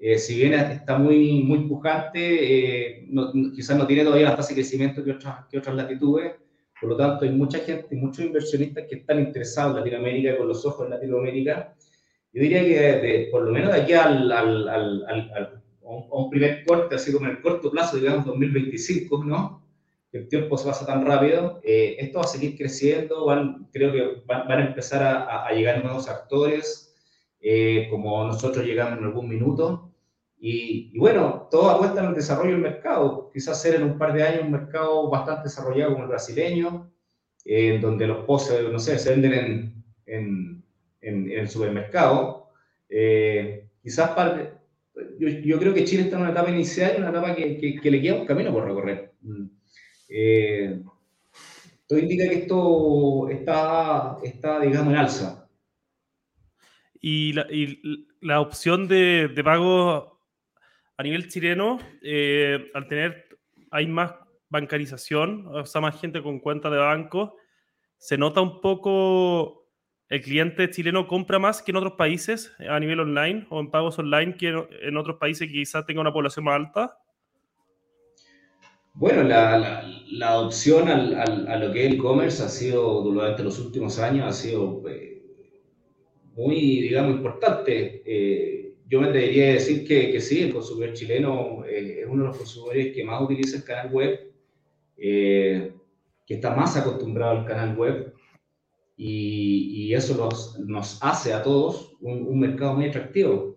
eh, 0.00 0.18
si 0.18 0.36
bien 0.36 0.54
está 0.54 0.98
muy, 0.98 1.42
muy 1.42 1.68
pujante, 1.68 3.00
eh, 3.00 3.08
quizás 3.54 3.76
no 3.76 3.86
tiene 3.86 4.04
todavía 4.04 4.30
la 4.30 4.36
tasa 4.36 4.48
de 4.48 4.54
crecimiento 4.54 5.04
que 5.04 5.12
otras, 5.12 5.46
que 5.50 5.58
otras 5.58 5.76
latitudes, 5.76 6.32
por 6.80 6.88
lo 6.90 6.96
tanto 6.96 7.26
hay 7.26 7.32
mucha 7.32 7.58
gente, 7.58 7.94
muchos 7.94 8.24
inversionistas 8.24 8.86
que 8.88 8.96
están 8.96 9.20
interesados 9.20 9.72
en 9.72 9.80
Latinoamérica 9.80 10.38
con 10.38 10.48
los 10.48 10.64
ojos 10.64 10.86
en 10.86 10.90
Latinoamérica. 10.92 11.74
Yo 12.32 12.42
diría 12.42 12.62
que 12.62 13.28
por 13.30 13.42
lo 13.42 13.52
menos 13.52 13.74
de 13.74 13.82
aquí 13.82 13.92
al, 13.92 14.32
al, 14.32 14.68
al, 14.68 15.62
a 15.84 16.16
un 16.16 16.30
primer 16.30 16.64
corte, 16.64 16.94
así 16.94 17.12
como 17.12 17.26
en 17.26 17.32
el 17.32 17.42
corto 17.42 17.70
plazo, 17.70 17.98
digamos 17.98 18.24
2025, 18.24 19.24
¿no? 19.24 19.60
el 20.12 20.28
tiempo 20.28 20.56
se 20.56 20.66
pasa 20.66 20.86
tan 20.86 21.04
rápido. 21.04 21.60
Eh, 21.62 21.96
esto 21.98 22.18
va 22.18 22.24
a 22.24 22.28
seguir 22.28 22.56
creciendo, 22.56 23.26
van, 23.26 23.68
creo 23.72 23.92
que 23.92 24.22
van, 24.26 24.50
a 24.50 24.66
empezar 24.66 25.02
a, 25.02 25.46
a, 25.46 25.52
llegar 25.52 25.84
nuevos 25.84 26.08
actores, 26.08 26.96
eh, 27.40 27.86
como 27.90 28.24
nosotros 28.24 28.64
llegamos 28.64 28.98
en 28.98 29.04
algún 29.04 29.28
minuto. 29.28 29.89
Y, 30.40 30.96
bueno, 30.98 31.48
todo 31.50 31.70
apuesta 31.70 32.00
en 32.00 32.08
el 32.08 32.14
desarrollo 32.14 32.52
del 32.52 32.62
mercado. 32.62 33.30
Quizás 33.32 33.60
ser 33.60 33.74
en 33.74 33.82
un 33.82 33.98
par 33.98 34.12
de 34.14 34.22
años 34.22 34.44
un 34.44 34.52
mercado 34.52 35.08
bastante 35.10 35.44
desarrollado 35.44 35.92
como 35.92 36.04
el 36.04 36.10
brasileño, 36.10 36.90
eh, 37.44 37.78
donde 37.80 38.06
los 38.06 38.24
poses, 38.24 38.62
no 38.70 38.78
sé, 38.78 38.98
se 38.98 39.10
venden 39.10 39.32
en, 39.34 39.84
en, 40.06 40.64
en, 41.02 41.30
el 41.30 41.48
supermercado. 41.48 42.48
quizás 43.82 44.10
para, 44.10 44.60
yo, 45.18 45.28
yo, 45.28 45.58
creo 45.58 45.74
que 45.74 45.84
Chile 45.84 46.04
está 46.04 46.16
en 46.16 46.22
una 46.22 46.32
etapa 46.32 46.50
inicial, 46.50 46.96
una 46.98 47.10
etapa 47.10 47.34
que, 47.34 47.58
que, 47.58 47.76
que 47.76 47.90
le 47.90 48.00
queda 48.00 48.14
un 48.14 48.26
camino 48.26 48.52
por 48.52 48.64
recorrer. 48.64 49.12
Mm. 49.22 49.46
Eh, 50.08 50.82
todo 51.86 51.98
indica 51.98 52.28
que 52.28 52.34
esto 52.40 53.28
está, 53.28 54.16
está, 54.22 54.60
digamos, 54.60 54.92
en 54.92 54.98
alza. 54.98 55.48
Y 57.00 57.32
la, 57.32 57.46
y 57.50 58.06
la 58.20 58.40
opción 58.40 58.86
de, 58.88 59.28
de, 59.28 59.44
pago 59.44 60.09
a 61.00 61.02
nivel 61.02 61.28
chileno, 61.28 61.78
eh, 62.02 62.70
al 62.74 62.86
tener, 62.86 63.26
hay 63.70 63.86
más 63.86 64.12
bancarización, 64.50 65.46
o 65.46 65.64
sea, 65.64 65.80
más 65.80 65.98
gente 65.98 66.22
con 66.22 66.40
cuenta 66.40 66.68
de 66.68 66.76
banco, 66.76 67.36
se 67.96 68.18
nota 68.18 68.42
un 68.42 68.60
poco 68.60 69.66
el 70.10 70.20
cliente 70.20 70.68
chileno 70.68 71.08
compra 71.08 71.38
más 71.38 71.62
que 71.62 71.70
en 71.70 71.76
otros 71.76 71.94
países 71.94 72.52
a 72.68 72.78
nivel 72.78 73.00
online 73.00 73.46
o 73.48 73.60
en 73.60 73.70
pagos 73.70 73.98
online 73.98 74.36
que 74.36 74.48
en 74.48 74.96
otros 74.98 75.16
países 75.16 75.48
que 75.48 75.54
quizás 75.54 75.86
tenga 75.86 76.02
una 76.02 76.12
población 76.12 76.44
más 76.44 76.56
alta. 76.56 76.98
Bueno, 78.92 79.22
la, 79.22 79.82
adopción 80.20 80.86
a 80.86 81.56
lo 81.56 81.72
que 81.72 81.80
es 81.80 81.92
el 81.92 81.94
e-commerce 81.94 82.42
ha 82.42 82.48
sido 82.48 83.00
durante 83.00 83.42
los 83.42 83.58
últimos 83.58 83.98
años, 83.98 84.28
ha 84.28 84.32
sido 84.34 84.86
eh, 84.86 85.22
muy, 86.34 86.82
digamos, 86.82 87.12
importante. 87.12 88.02
Eh, 88.04 88.59
yo 88.90 89.00
me 89.00 89.08
atrevería 89.08 89.44
a 89.44 89.52
decir 89.54 89.86
que, 89.86 90.10
que, 90.10 90.20
sí, 90.20 90.42
el 90.42 90.52
consumidor 90.52 90.92
chileno 90.94 91.64
eh, 91.64 92.00
es 92.00 92.06
uno 92.06 92.24
de 92.24 92.28
los 92.28 92.36
consumidores 92.36 92.94
que 92.94 93.04
más 93.04 93.22
utiliza 93.22 93.56
el 93.56 93.64
canal 93.64 93.92
web, 93.92 94.32
que 94.96 95.72
está 96.28 96.54
más 96.54 96.76
acostumbrado 96.76 97.38
al 97.38 97.46
canal 97.46 97.74
web 97.76 98.12
y, 98.96 99.86
y 99.86 99.94
eso 99.94 100.14
nos, 100.14 100.58
nos, 100.58 100.98
hace 101.02 101.32
a 101.32 101.42
todos 101.42 101.96
un, 102.00 102.26
un 102.26 102.38
mercado 102.38 102.74
muy 102.74 102.86
atractivo. 102.86 103.56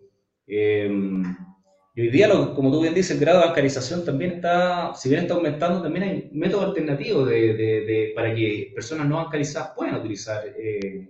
Y 1.96 2.02
hoy 2.02 2.10
día, 2.10 2.28
como 2.56 2.72
tú 2.72 2.82
bien 2.82 2.96
dices, 2.96 3.12
el 3.12 3.20
grado 3.20 3.40
de 3.40 3.46
bancarización 3.46 4.04
también 4.04 4.32
está, 4.32 4.96
si 4.96 5.10
bien 5.10 5.22
está 5.22 5.36
aumentando, 5.36 5.84
también 5.84 6.04
hay 6.04 6.30
métodos 6.34 6.66
alternativos 6.66 7.30
de, 7.30 7.54
de, 7.54 8.12
para 8.16 8.34
que 8.34 8.72
personas 8.74 9.08
no 9.08 9.18
bancarizadas 9.18 9.74
puedan 9.76 9.96
utilizar 9.98 10.44
eh, 10.48 10.80
eh, 10.84 11.10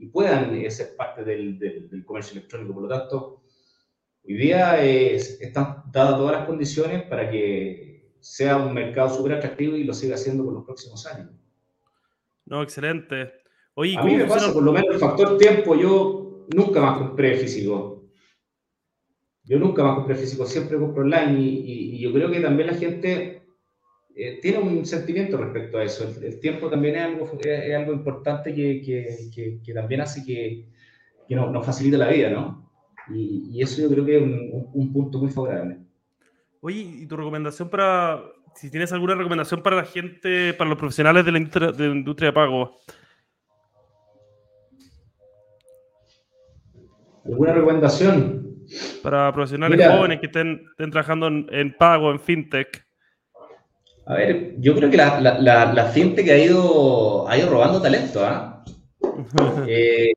y 0.00 0.06
puedan 0.06 0.54
eh, 0.56 0.70
ser 0.70 0.96
parte 0.96 1.22
del, 1.22 1.58
del, 1.58 2.04
comercio 2.04 2.32
electrónico. 2.32 2.74
Por 2.74 2.82
lo 2.84 2.88
tanto, 2.88 3.42
hoy 4.24 4.34
día 4.34 4.82
están 4.82 5.84
dadas 5.92 6.16
todas 6.16 6.38
las 6.38 6.46
condiciones 6.46 7.04
para 7.04 7.30
que 7.30 8.14
sea 8.18 8.56
un 8.56 8.74
mercado 8.74 9.10
súper 9.10 9.34
atractivo 9.34 9.76
y 9.76 9.84
lo 9.84 9.94
siga 9.94 10.16
haciendo 10.16 10.44
por 10.44 10.54
los 10.54 10.64
próximos 10.64 11.06
años. 11.06 11.30
No, 12.46 12.62
excelente. 12.62 13.32
Oye, 13.74 13.96
a 13.96 14.02
mí 14.02 14.16
me 14.16 14.24
pasa, 14.24 14.52
por 14.52 14.62
lo 14.62 14.72
menos, 14.72 14.94
el 14.94 14.98
factor 14.98 15.38
tiempo, 15.38 15.76
yo 15.76 16.46
nunca 16.54 16.80
más 16.80 16.98
compré 16.98 17.36
físico 17.36 18.00
yo 19.50 19.58
nunca 19.58 19.82
más 19.82 19.96
compré 19.96 20.14
físico, 20.14 20.46
siempre 20.46 20.78
compro 20.78 21.02
online 21.02 21.40
y, 21.40 21.98
yo 21.98 22.12
creo 22.12 22.30
que 22.30 22.40
también 22.40 22.68
la 22.68 22.74
gente 22.74 23.39
eh, 24.20 24.38
tiene 24.42 24.58
un 24.58 24.84
sentimiento 24.84 25.38
respecto 25.38 25.78
a 25.78 25.84
eso. 25.84 26.06
El, 26.22 26.38
tiempo 26.40 26.68
también 26.68 26.96
es 26.96 27.02
algo, 27.02 27.38
es, 27.40 27.74
algo 27.74 27.92
importante 27.94 28.54
que, 28.54 28.82
que, 28.82 29.60
que, 29.64 29.72
también 29.72 30.02
hace 30.02 30.24
que, 30.24 30.66
nos, 31.34 31.50
nos 31.50 31.64
facilite 31.64 31.96
la 31.96 32.08
vida, 32.08 32.28
¿no? 32.28 32.70
Y, 33.08 33.62
eso 33.62 33.80
yo 33.80 33.90
creo 33.90 34.04
que 34.04 34.16
es 34.16 34.22
un, 34.22 34.68
un, 34.72 34.92
punto 34.92 35.18
muy 35.18 35.30
favorable. 35.30 35.78
Oye, 36.60 36.80
¿y 36.80 37.06
tu 37.06 37.16
recomendación 37.16 37.70
para, 37.70 38.22
si 38.54 38.70
tienes 38.70 38.92
alguna 38.92 39.14
recomendación 39.14 39.62
para 39.62 39.76
la 39.76 39.84
gente, 39.84 40.52
para 40.54 40.68
los 40.68 40.78
profesionales 40.78 41.24
de 41.24 41.32
la 41.32 41.38
industria 41.38 41.72
de, 41.72 41.88
la 41.88 41.94
industria 41.94 42.28
de 42.28 42.32
pago? 42.32 42.76
¿Alguna 47.24 47.52
recomendación? 47.54 48.40
para 49.02 49.32
profesionales 49.32 49.84
jóvenes 49.88 50.20
que 50.20 50.26
estén, 50.26 50.64
trabajando 50.76 51.26
en, 51.26 51.74
pago, 51.76 52.12
en 52.12 52.20
fintech? 52.20 52.89
A 54.10 54.14
ver, 54.14 54.56
yo 54.58 54.74
creo 54.74 54.90
que 54.90 54.96
la, 54.96 55.20
la, 55.20 55.72
la, 55.72 55.84
fintech 55.86 56.28
ha 56.30 56.36
ido, 56.36 57.28
ha 57.28 57.38
ido 57.38 57.48
robando 57.48 57.80
talento. 57.80 58.24
¿ah? 58.24 58.64
¿eh? 59.68 60.12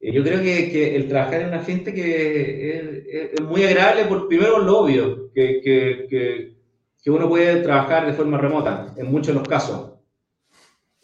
yo 0.00 0.22
creo 0.22 0.40
que, 0.40 0.72
que, 0.72 0.96
el 0.96 1.08
trabajar 1.08 1.42
en 1.42 1.48
una 1.48 1.60
fintech 1.60 1.94
es, 1.98 3.32
es, 3.34 3.40
muy 3.42 3.64
agradable 3.64 4.06
por 4.06 4.28
primero 4.28 4.60
lo 4.60 4.78
obvio, 4.78 5.30
que, 5.34 5.60
que, 5.62 6.56
que, 7.04 7.10
uno 7.10 7.28
puede 7.28 7.60
trabajar 7.60 8.06
de 8.06 8.14
forma 8.14 8.38
remota 8.38 8.94
en 8.96 9.04
muchos 9.12 9.26
de 9.26 9.34
los 9.34 9.46
casos. 9.46 9.92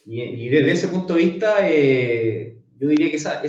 Y, 0.07 0.23
y 0.23 0.49
desde 0.49 0.73
ese 0.73 0.89
punto 0.89 1.13
de 1.13 1.25
vista, 1.25 1.57
eh, 1.69 2.57
yo 2.79 2.89
diría 2.89 3.11
que 3.11 3.17
esa, 3.17 3.43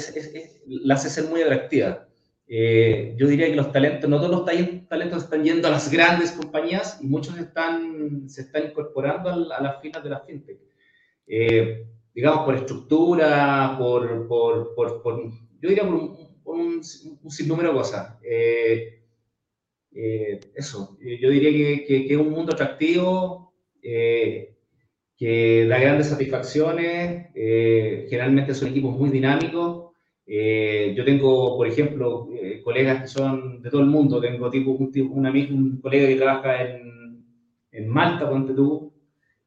la 0.67 0.95
hace 0.95 1.09
ser 1.09 1.29
muy 1.29 1.43
atractiva. 1.43 2.08
Eh, 2.51 3.13
yo 3.15 3.27
diría 3.27 3.45
que 3.45 3.55
los 3.55 3.71
talentos, 3.71 4.09
no 4.09 4.17
todos 4.17 4.31
los 4.31 4.45
talentos 4.89 5.23
están 5.23 5.43
yendo 5.43 5.67
a 5.67 5.71
las 5.71 5.91
grandes 5.91 6.31
compañías 6.31 6.97
y 6.99 7.05
muchos 7.05 7.37
están, 7.37 8.27
se 8.27 8.41
están 8.41 8.65
incorporando 8.65 9.29
a, 9.29 9.61
las 9.61 9.79
filas 9.79 10.03
de 10.03 10.09
la 10.09 10.21
fintech. 10.21 10.59
Eh, 11.27 11.85
digamos, 12.11 12.45
por 12.45 12.55
estructura, 12.55 13.75
por, 13.77 14.27
por, 14.27 14.73
por, 14.75 15.31
yo 15.61 15.69
diría 15.69 15.83
por 15.83 16.55
un, 16.55 16.83
sinnúmero 16.83 17.69
de 17.69 17.75
cosas. 17.75 18.17
Eh, 18.23 18.95
eso, 20.55 20.97
yo 20.99 21.29
diría 21.29 21.51
que, 21.51 21.85
que, 21.85 22.13
es 22.13 22.19
un 22.19 22.31
mundo 22.31 22.53
atractivo, 22.53 23.53
que 23.79 25.67
da 25.69 25.77
grandes 25.77 26.07
satisfacciones, 26.07 27.27
generalmente 27.33 28.55
son 28.55 28.69
equipos 28.69 28.97
muy 28.97 29.09
dinámicos 29.11 29.88
eh, 30.31 30.93
yo 30.95 31.03
tengo, 31.03 31.57
por 31.57 31.65
ejemplo, 31.65 32.29
eh, 32.31 32.61
colegas 32.63 33.01
que 33.01 33.07
son 33.07 33.63
de 33.63 33.71
todo 33.71 33.81
el 33.81 33.87
mundo. 33.87 34.21
Tengo 34.21 34.47
tipo, 34.51 34.69
un, 34.69 34.91
un, 34.95 35.25
un 35.25 35.81
colega 35.81 36.07
que 36.07 36.15
trabaja 36.17 36.61
en, 36.61 37.25
en 37.71 37.89
Malta, 37.89 38.29
ponte 38.29 38.53
tú. 38.53 38.93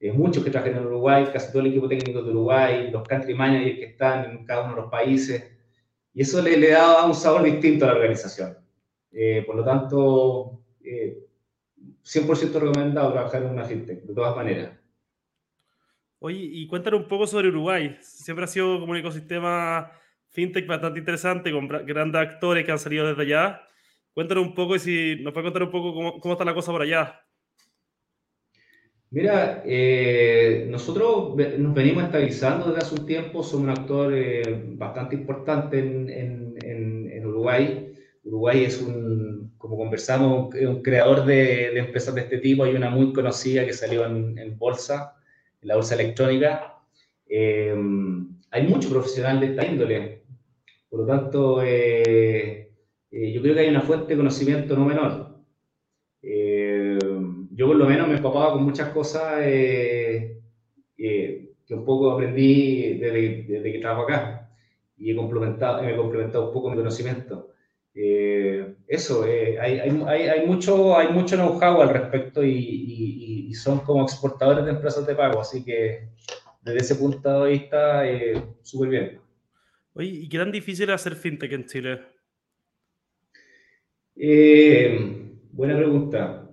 Eh, 0.01 0.11
muchos 0.11 0.43
que 0.43 0.51
trabajan 0.51 0.79
en 0.79 0.87
Uruguay, 0.87 1.29
casi 1.33 1.53
todo 1.53 1.63
el 1.63 1.69
equipo 1.69 1.89
técnico 1.89 2.21
de 2.21 2.31
Uruguay, 2.31 2.91
los 2.91 3.07
country 3.07 3.33
managers 3.33 3.79
que 3.79 3.85
están 3.85 4.29
en 4.29 4.45
cada 4.45 4.65
uno 4.65 4.75
de 4.75 4.81
los 4.81 4.91
países. 4.91 5.57
Y 6.13 6.23
eso 6.23 6.43
le, 6.43 6.57
le 6.57 6.71
da 6.71 7.07
un 7.07 7.15
sabor 7.15 7.45
distinto 7.45 7.85
a 7.85 7.89
la 7.89 7.95
organización. 7.95 8.57
por 9.47 9.55
lo 9.55 9.65
tanto, 9.65 10.65
100% 12.03 12.53
recomendado 12.55 13.13
trabajar 13.13 13.45
en 13.45 13.51
una 13.51 13.65
fintech, 13.65 14.03
de 14.03 14.15
todas 14.15 14.35
maneras. 14.35 14.77
Oye, 16.19 16.41
y 16.43 16.67
cuéntanos 16.67 17.03
un 17.03 17.09
poco 17.09 17.29
sobre 17.29 17.49
Uruguay. 17.49 17.97
Siempre 18.01 18.45
ha 18.45 18.49
sido 18.49 18.81
como 18.81 18.93
un 18.93 18.99
ecosistema 18.99 19.93
fintech 20.33 20.67
bastante 20.67 20.99
interesante 20.99 21.53
con 21.53 21.69
grandes 21.69 22.21
actores 22.21 22.65
que 22.65 22.73
han 22.73 22.79
salido 22.79 23.07
desde 23.07 23.23
allá. 23.23 23.63
Cuéntanos 24.15 24.45
un 24.45 24.55
poco 24.55 24.77
y 24.77 24.79
si 24.79 25.17
nos 25.23 25.33
puede 25.33 25.45
contar 25.45 25.63
un 25.63 25.71
poco 25.71 25.95
cómo, 25.95 26.21
cómo 26.21 26.35
está 26.35 26.45
la 26.45 26.55
cosa 26.55 26.73
por 26.73 26.83
allá. 26.83 27.23
Mira, 29.11 29.63
eh, 29.67 30.67
nosotros 30.71 31.37
nos 31.59 31.75
venimos 31.75 32.05
estabilizando 32.05 32.69
desde 32.69 32.79
hace 32.79 32.95
un 32.95 33.07
tiempo, 33.07 33.43
somos 33.43 33.65
un 33.65 33.71
actor 33.71 34.15
eh, 34.15 34.43
bastante 34.69 35.17
importante 35.17 35.79
en, 35.81 36.09
en, 36.09 36.55
en, 37.13 37.27
Uruguay. 37.27 37.93
Uruguay 38.25 38.65
es 38.65 38.81
un, 38.81 39.53
como 39.59 39.77
conversamos, 39.77 40.55
un 40.55 40.83
creador 40.83 41.27
de, 41.27 41.35
de, 41.75 41.79
empresas 41.79 42.15
de 42.15 42.23
este 42.23 42.39
tipo. 42.39 42.65
Hay 42.65 42.75
una 42.75 42.89
muy 42.89 43.13
conocida 43.13 43.67
que 43.67 43.75
salió 43.75 44.07
en, 44.07 44.59
bolsa, 44.59 45.15
en 45.61 45.69
la 45.69 45.77
bolsa 45.77 45.95
electrónica. 45.95 46.79
Eh, 47.29 47.75
hay 48.51 48.67
mucho 48.67 48.89
profesional 48.89 49.41
de 49.41 49.47
esta 49.47 49.67
índole. 49.67 50.22
Por 50.93 51.01
lo 51.01 51.07
tanto, 51.07 51.63
eh, 51.63 52.71
eh, 53.11 53.33
yo 53.33 53.41
creo 53.41 53.55
que 53.55 53.61
hay 53.61 53.71
una 53.71 53.81
fuente 53.81 54.09
de 54.09 54.19
conocimiento 54.19 54.77
no 54.77 54.85
menor. 54.85 55.39
Eh, 56.21 56.99
yo 57.51 57.67
por 57.67 57.77
lo 57.77 57.87
menos 57.87 58.09
me 58.09 58.17
empapaba 58.17 58.53
con 58.53 58.63
muchas 58.63 58.91
cosas 58.91 59.41
que 59.41 60.39
un 61.71 61.85
poco 61.87 62.11
aprendí 62.11 62.99
desde, 62.99 63.73
que 63.73 63.79
trabajo 63.79 64.03
acá 64.03 64.51
y 64.99 65.13
he 65.13 65.17
complementado, 65.17 65.83
he 65.83 65.97
complementado 65.97 66.49
un 66.49 66.53
poco 66.53 66.69
mi 66.69 66.77
conocimiento. 66.77 67.55
eso, 67.95 69.25
hay, 69.25 69.57
hay, 69.59 70.47
mucho, 70.47 70.95
hay 70.95 71.09
mucho 71.09 71.37
know-how 71.37 71.81
al 71.81 71.89
respecto 71.89 72.45
y, 72.45 73.51
son 73.55 73.79
como 73.81 74.03
exportadores 74.03 74.65
de 74.67 74.73
empresas 74.73 75.07
de 75.07 75.15
pago, 75.15 75.41
así 75.41 75.65
que 75.65 76.09
desde 76.63 76.81
ese 76.81 76.97
punto 76.97 77.45
de 77.45 77.51
vista, 77.51 78.03
súper 78.63 78.89
bien. 78.91 79.22
Oye, 79.95 80.09
¿y 80.09 80.29
qué 80.29 80.39
tan 80.39 80.51
difícil 80.51 80.89
es 80.89 80.95
hacer 80.95 81.17
fintech 81.17 81.53
en 81.53 81.67
Chile? 81.67 82.01
Eh, 84.17 84.99
buena 85.53 85.77
pregunta. 85.77 86.49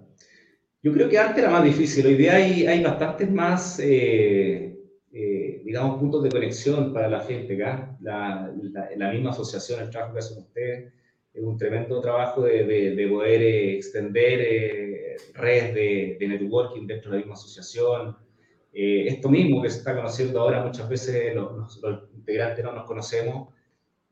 Yo 0.82 0.93
creo 0.93 1.10
que 1.10 1.17
antes 1.17 1.38
era 1.38 1.49
más 1.49 1.63
difícil. 1.63 2.06
Hoy 2.06 2.15
día 2.15 2.36
hay, 2.36 2.67
hay 2.67 2.84
bastantes 2.84 3.32
más, 3.32 3.80
eh, 3.80 4.78
eh, 5.13 5.62
digamos, 5.63 5.99
puntos 5.99 6.23
de 6.23 6.30
conexión 6.30 6.93
para 6.93 7.08
la 7.10 7.21
gente. 7.21 7.56
acá. 7.56 7.97
La, 8.02 8.54
la, 8.97 9.12
misma 9.12 9.30
asociación, 9.32 9.82
el 9.84 9.89
trabajo 9.89 10.13
que 10.13 10.19
hacen 10.19 10.39
ustedes, 10.39 10.93
es 11.34 11.43
un 11.43 11.58
tremendo 11.58 12.02
trabajo 12.02 12.41
de, 12.43 12.65
de, 12.65 13.08
poder 13.08 13.41
eh, 13.41 13.75
extender 13.75 15.17
redes 15.34 15.73
de, 15.73 16.17
de, 16.19 16.28
networking 16.28 16.88
dentro 16.88 17.12
de 17.12 17.17
la 17.17 17.21
misma 17.21 17.36
asociación. 17.36 18.17
Esto 18.82 19.30
mismo 19.30 19.62
que 19.62 19.70
se 19.70 19.80
está 19.80 19.96
conociendo 19.96 20.42
ahora, 20.42 20.63
muchas 20.63 20.88
veces 20.88 21.36
los, 21.36 21.80
los 21.82 22.10
integrantes 22.15 22.63
no 22.63 22.74
nos 22.74 22.86
conocemos 22.86 23.50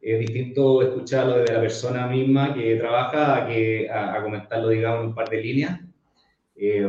es 0.02 0.20
distinto 0.20 0.82
escucharlo 0.82 1.40
de 1.40 1.52
la 1.52 1.60
persona 1.60 2.08
misma 2.08 2.54
que 2.54 2.76
trabaja 2.76 3.44
a, 3.44 3.48
que, 3.48 3.90
a, 3.90 4.22
comentarlo, 4.22 4.70
digamos, 4.70 5.02
en 5.02 5.08
un 5.08 5.16
par 5.16 5.30
de 5.30 5.42
líneas. 5.42 5.80
Eh, 6.56 6.88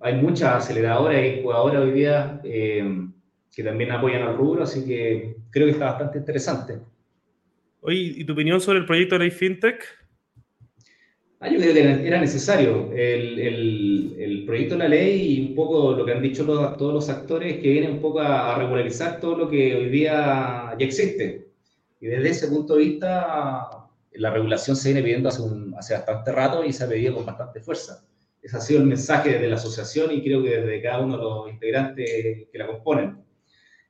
hay 0.00 0.14
muchas 0.14 0.64
aceleradoras 0.64 1.22
y 1.22 1.42
jugadoras 1.42 1.82
hoy 1.82 1.92
día 1.92 2.40
eh, 2.44 3.06
que 3.54 3.62
también 3.62 3.92
apoyan 3.92 4.22
al 4.22 4.36
rubro, 4.36 4.62
así 4.62 4.84
que 4.86 5.36
creo 5.50 5.66
que 5.66 5.72
está 5.72 5.86
bastante 5.86 6.18
interesante. 6.18 6.80
Oye, 7.82 8.14
¿y 8.16 8.24
tu 8.24 8.32
opinión 8.32 8.60
sobre 8.60 8.78
el 8.78 8.86
proyecto 8.86 9.14
de 9.14 9.20
Ley 9.20 9.30
FinTech? 9.30 9.84
Ah, 11.42 11.48
yo 11.48 11.58
creo 11.58 11.72
que 11.72 12.06
era 12.06 12.20
necesario 12.20 12.92
el, 12.92 13.38
el, 13.38 14.16
el, 14.18 14.44
proyecto 14.44 14.74
de 14.74 14.78
la 14.80 14.88
ley 14.88 15.38
y 15.38 15.48
un 15.48 15.54
poco 15.54 15.92
lo 15.92 16.04
que 16.04 16.12
han 16.12 16.20
dicho 16.20 16.44
todos 16.44 16.92
los 16.92 17.08
actores 17.08 17.56
que 17.62 17.70
viene 17.70 17.88
un 17.90 17.98
poco 17.98 18.20
a 18.20 18.58
regularizar 18.58 19.18
todo 19.18 19.38
lo 19.38 19.48
que 19.48 19.74
hoy 19.74 19.88
día 19.88 20.76
ya 20.78 20.84
existe. 20.86 21.48
Y 21.98 22.08
desde 22.08 22.28
ese 22.28 22.48
punto 22.48 22.74
de 22.74 22.84
vista, 22.84 23.88
la 24.12 24.30
regulación 24.30 24.76
se 24.76 24.90
viene 24.90 25.02
pidiendo 25.02 25.30
hace, 25.30 25.40
un, 25.40 25.74
hace 25.78 25.94
bastante 25.94 26.30
rato 26.30 26.62
y 26.62 26.74
se 26.74 26.84
ha 26.84 26.88
pedido 26.88 27.14
con 27.14 27.24
bastante 27.24 27.60
fuerza. 27.60 28.04
Ese 28.42 28.56
ha 28.58 28.60
sido 28.60 28.80
el 28.80 28.86
mensaje 28.86 29.38
de 29.38 29.48
la 29.48 29.56
asociación 29.56 30.12
y 30.12 30.22
creo 30.22 30.42
que 30.42 30.60
desde 30.60 30.82
cada 30.82 31.00
uno 31.00 31.16
de 31.16 31.22
los 31.22 31.50
integrantes 31.50 32.48
que 32.52 32.58
la 32.58 32.66
componen. 32.66 33.16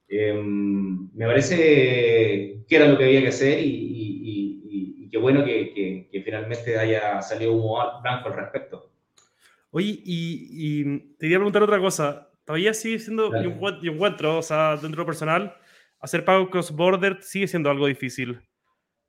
Em, 0.08 1.10
me 1.14 1.26
parece 1.26 2.62
que 2.68 2.76
era 2.76 2.86
lo 2.88 2.98
que 2.98 3.04
había 3.04 3.22
que 3.22 3.28
hacer 3.28 3.60
y, 3.60 3.70
y, 3.70 4.60
y, 5.04 5.08
qué 5.10 5.18
bueno 5.18 5.44
que, 5.44 5.72
que, 5.74 5.89
finalmente 6.22 6.78
haya 6.78 7.20
salido 7.22 7.52
humo 7.52 7.78
blanco 8.02 8.28
al 8.28 8.36
respecto. 8.36 8.90
Oye, 9.70 10.00
y, 10.04 10.98
te 10.98 11.20
quería 11.20 11.38
preguntar 11.38 11.62
otra 11.62 11.78
cosa. 11.78 12.30
Todavía 12.44 12.74
sigue 12.74 12.98
siendo, 12.98 13.30
yo 13.80 13.92
encuentro, 13.92 14.38
o 14.38 14.42
sea, 14.42 14.76
dentro 14.76 15.06
personal, 15.06 15.54
hacer 16.00 16.24
pagos 16.24 16.48
cross-border 16.50 17.22
sigue 17.22 17.46
siendo 17.46 17.70
algo 17.70 17.86
difícil. 17.86 18.40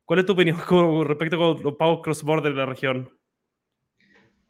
¿Cuál 0.05 0.19
es 0.19 0.25
tu 0.25 0.33
opinión 0.33 0.57
con 0.67 1.07
respecto 1.07 1.35
a 1.37 1.61
los 1.61 1.75
pagos 1.75 2.01
cross-border 2.03 2.51
de 2.51 2.57
la 2.57 2.65
región? 2.65 3.09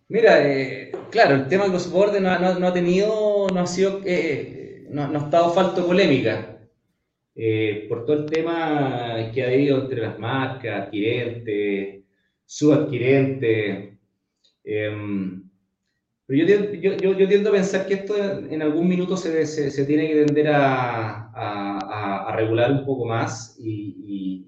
Mira, 0.10 0.45
eh, 0.45 0.91
claro, 1.10 1.36
el 1.36 1.47
tema 1.47 1.67
cross-border 1.67 2.21
no, 2.21 2.60
no, 2.60 2.67
ha 2.67 2.74
tenido, 2.74 3.47
no 3.54 3.62
ha 3.62 3.67
sido, 3.67 4.02
eh, 4.04 4.86
no, 4.89 5.04
ha 5.04 5.17
estado 5.17 5.54
falto 5.54 5.88
polémica. 5.88 6.58
Eh, 7.34 7.86
por 7.88 8.06
todo 8.06 8.17
el 8.17 8.26
tema 8.26 9.32
que 9.34 9.41
ha 9.41 9.47
habido 9.47 9.82
entre 9.82 10.02
las 10.02 10.19
marcas, 10.19 10.89
adquirentes, 12.52 13.88
subadquirentes. 13.88 14.00
Em, 14.64 15.50
pero 16.26 16.48
yo, 16.48 16.72
yo, 16.74 16.98
yo, 16.98 17.18
yo, 17.18 17.28
tiendo 17.28 17.50
a 17.50 17.54
pensar 17.54 17.86
que 17.86 17.96
esto 17.96 18.16
en 18.18 18.62
algún 18.62 18.88
minuto 18.88 19.18
se, 19.18 19.46
se, 19.46 19.70
se 19.72 19.86
tiene 19.86 20.08
que 20.08 20.26
tender 20.26 20.48
a, 20.48 21.32
a, 21.34 22.36
regular 22.36 22.72
un 22.72 22.86
poco 22.86 23.06
más 23.06 23.58
y, 23.60 24.48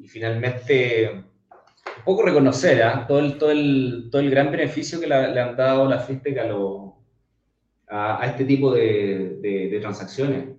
y, 0.00 0.06
finalmente 0.06 1.10
un 1.10 2.04
poco 2.04 2.22
reconocer 2.22 2.78
¿eh? 2.78 3.04
todo, 3.08 3.18
el, 3.18 3.36
todo, 3.36 3.50
el, 3.50 4.08
todo 4.12 4.20
el 4.22 4.30
gran 4.30 4.52
beneficio 4.52 5.00
que 5.00 5.08
le 5.08 5.40
han 5.40 5.56
dado 5.56 5.88
las 5.88 6.06
fintech 6.06 6.38
a, 6.38 8.20
a, 8.20 8.26
este 8.26 8.44
tipo 8.44 8.72
de, 8.72 9.38
de, 9.40 9.80
transacciones. 9.80 10.56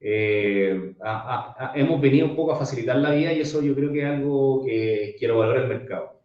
Eh, 0.00 0.94
hemos 1.74 2.00
venido 2.00 2.26
un 2.26 2.36
poco 2.36 2.52
a 2.52 2.58
facilitar 2.58 2.96
la 2.96 3.10
vida 3.10 3.32
y 3.32 3.40
eso 3.40 3.60
yo 3.60 3.74
creo 3.74 3.92
que 3.92 4.00
es 4.00 4.06
algo 4.06 4.64
que 4.64 5.16
quiero 5.18 5.38
valorar 5.38 5.64
el 5.64 5.68
mercado. 5.68 6.15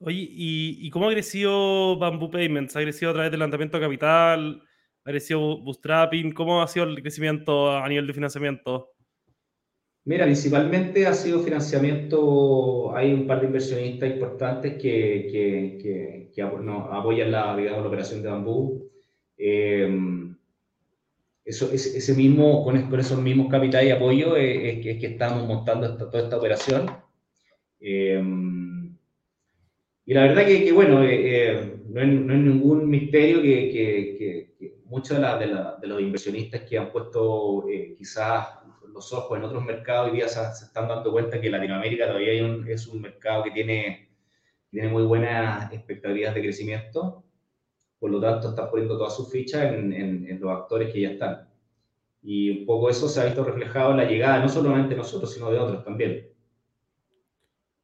Oye, 0.00 0.28
¿y, 0.30 0.86
¿y, 0.86 0.90
cómo 0.90 1.08
ha 1.08 1.12
crecido 1.12 1.98
Bamboo 1.98 2.30
Payments? 2.30 2.76
¿Ha 2.76 2.82
crecido 2.82 3.10
a 3.10 3.14
través 3.14 3.30
del 3.32 3.40
lanzamiento 3.40 3.78
de 3.78 3.84
capital? 3.84 4.62
¿Ha 5.04 5.20
sido 5.20 5.58
bootstrapping? 5.58 6.32
¿Cómo 6.32 6.62
ha 6.62 6.68
sido 6.68 6.86
el 6.86 7.00
crecimiento 7.02 7.72
a 7.76 7.88
nivel 7.88 8.06
de 8.06 8.12
financiamiento? 8.12 8.92
Mira, 10.04 10.24
principalmente 10.24 11.06
ha 11.06 11.14
sido 11.14 11.40
financiamiento, 11.40 12.94
hay 12.96 13.12
un 13.12 13.26
par 13.26 13.40
de 13.40 13.46
inversionistas 13.46 14.10
importantes 14.10 14.74
que, 14.74 15.28
que, 15.82 16.30
que, 16.34 16.42
apoyan 16.42 17.32
la, 17.32 17.56
digamos, 17.56 17.82
la 17.82 17.88
operación 17.88 18.22
de 18.22 18.28
Bambú. 18.28 18.90
Eh, 19.36 19.88
eso, 21.44 21.72
ese 21.72 22.14
mismo, 22.14 22.62
con, 22.62 23.00
esos 23.00 23.20
mismos 23.20 23.48
capitales 23.50 23.88
y 23.88 23.92
apoyo 23.92 24.36
es, 24.36 24.80
que, 24.80 24.98
estamos 25.06 25.46
montando 25.46 25.96
toda 25.96 26.22
esta 26.22 26.36
operación. 26.36 26.90
Eh, 27.80 28.22
y 30.08 30.14
la 30.14 30.22
verdad 30.22 30.46
que, 30.46 30.72
bueno, 30.72 31.04
eh, 31.04 31.82
no, 31.86 32.00
es, 32.00 32.08
no, 32.08 32.32
es, 32.32 32.40
ningún 32.40 32.88
misterio 32.88 33.42
que, 33.42 34.54
muchos 34.86 35.18
de, 35.18 35.20
la, 35.20 35.76
de, 35.78 35.86
los 35.86 36.00
inversionistas 36.00 36.62
que 36.62 36.78
han 36.78 36.90
puesto 36.90 37.68
eh, 37.68 37.94
quizás 37.98 38.48
los 38.90 39.12
ojos 39.12 39.36
en 39.36 39.44
otros 39.44 39.62
mercados 39.62 40.08
hoy 40.08 40.16
día 40.16 40.26
se, 40.26 40.40
están 40.64 40.88
dando 40.88 41.12
cuenta 41.12 41.38
que 41.38 41.50
Latinoamérica 41.50 42.06
todavía 42.06 42.32
es 42.72 42.86
un 42.86 43.02
mercado 43.02 43.42
que 43.44 43.50
tiene, 43.50 44.08
tiene 44.70 44.88
muy 44.88 45.02
buenas 45.02 45.70
expectativas 45.74 46.34
de 46.34 46.40
crecimiento, 46.40 47.22
por 47.98 48.10
lo 48.10 48.18
tanto 48.18 48.48
están 48.48 48.70
poniendo 48.70 48.96
todas 48.96 49.14
sus 49.14 49.30
fichas 49.30 49.74
en, 49.74 49.92
en, 49.92 50.40
los 50.40 50.50
actores 50.50 50.90
que 50.90 51.02
ya 51.02 51.10
están. 51.10 51.50
Y 52.22 52.60
un 52.60 52.64
poco 52.64 52.88
eso 52.88 53.10
se 53.10 53.20
ha 53.20 53.26
visto 53.26 53.44
reflejado 53.44 53.90
en 53.90 53.98
la 53.98 54.04
llegada, 54.06 54.40
no 54.40 54.48
solamente 54.48 54.94
de 54.94 54.96
nosotros, 54.96 55.34
sino 55.34 55.50
de 55.50 55.58
otros 55.58 55.84
también. 55.84 56.30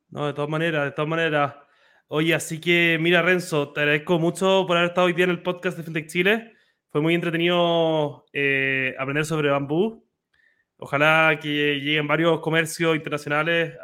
No, 0.08 0.26
de 0.26 0.32
todas 0.32 0.48
maneras, 0.48 0.86
de 0.86 0.92
todas 0.92 1.08
maneras. 1.10 1.63
Oye, 2.08 2.34
así 2.34 2.60
que 2.60 2.98
mira, 3.00 3.22
Renzo, 3.22 3.72
te 3.72 3.80
agradezco 3.80 4.18
mucho 4.18 4.64
por 4.66 4.76
haber 4.76 4.90
estado 4.90 5.06
hoy 5.06 5.14
día 5.14 5.24
en 5.24 5.30
el 5.30 5.42
podcast 5.42 5.76
de 5.76 5.82
FinTech 5.82 6.06
Chile. 6.06 6.52
Fue 6.90 7.00
muy 7.00 7.14
entretenido 7.14 8.26
eh, 8.32 8.94
aprender 8.98 9.24
sobre 9.24 9.50
bambú. 9.50 10.06
Ojalá 10.76 11.38
que 11.40 11.80
lleguen 11.80 12.06
varios 12.06 12.40
comercios 12.40 12.94
internacionales 12.94 13.74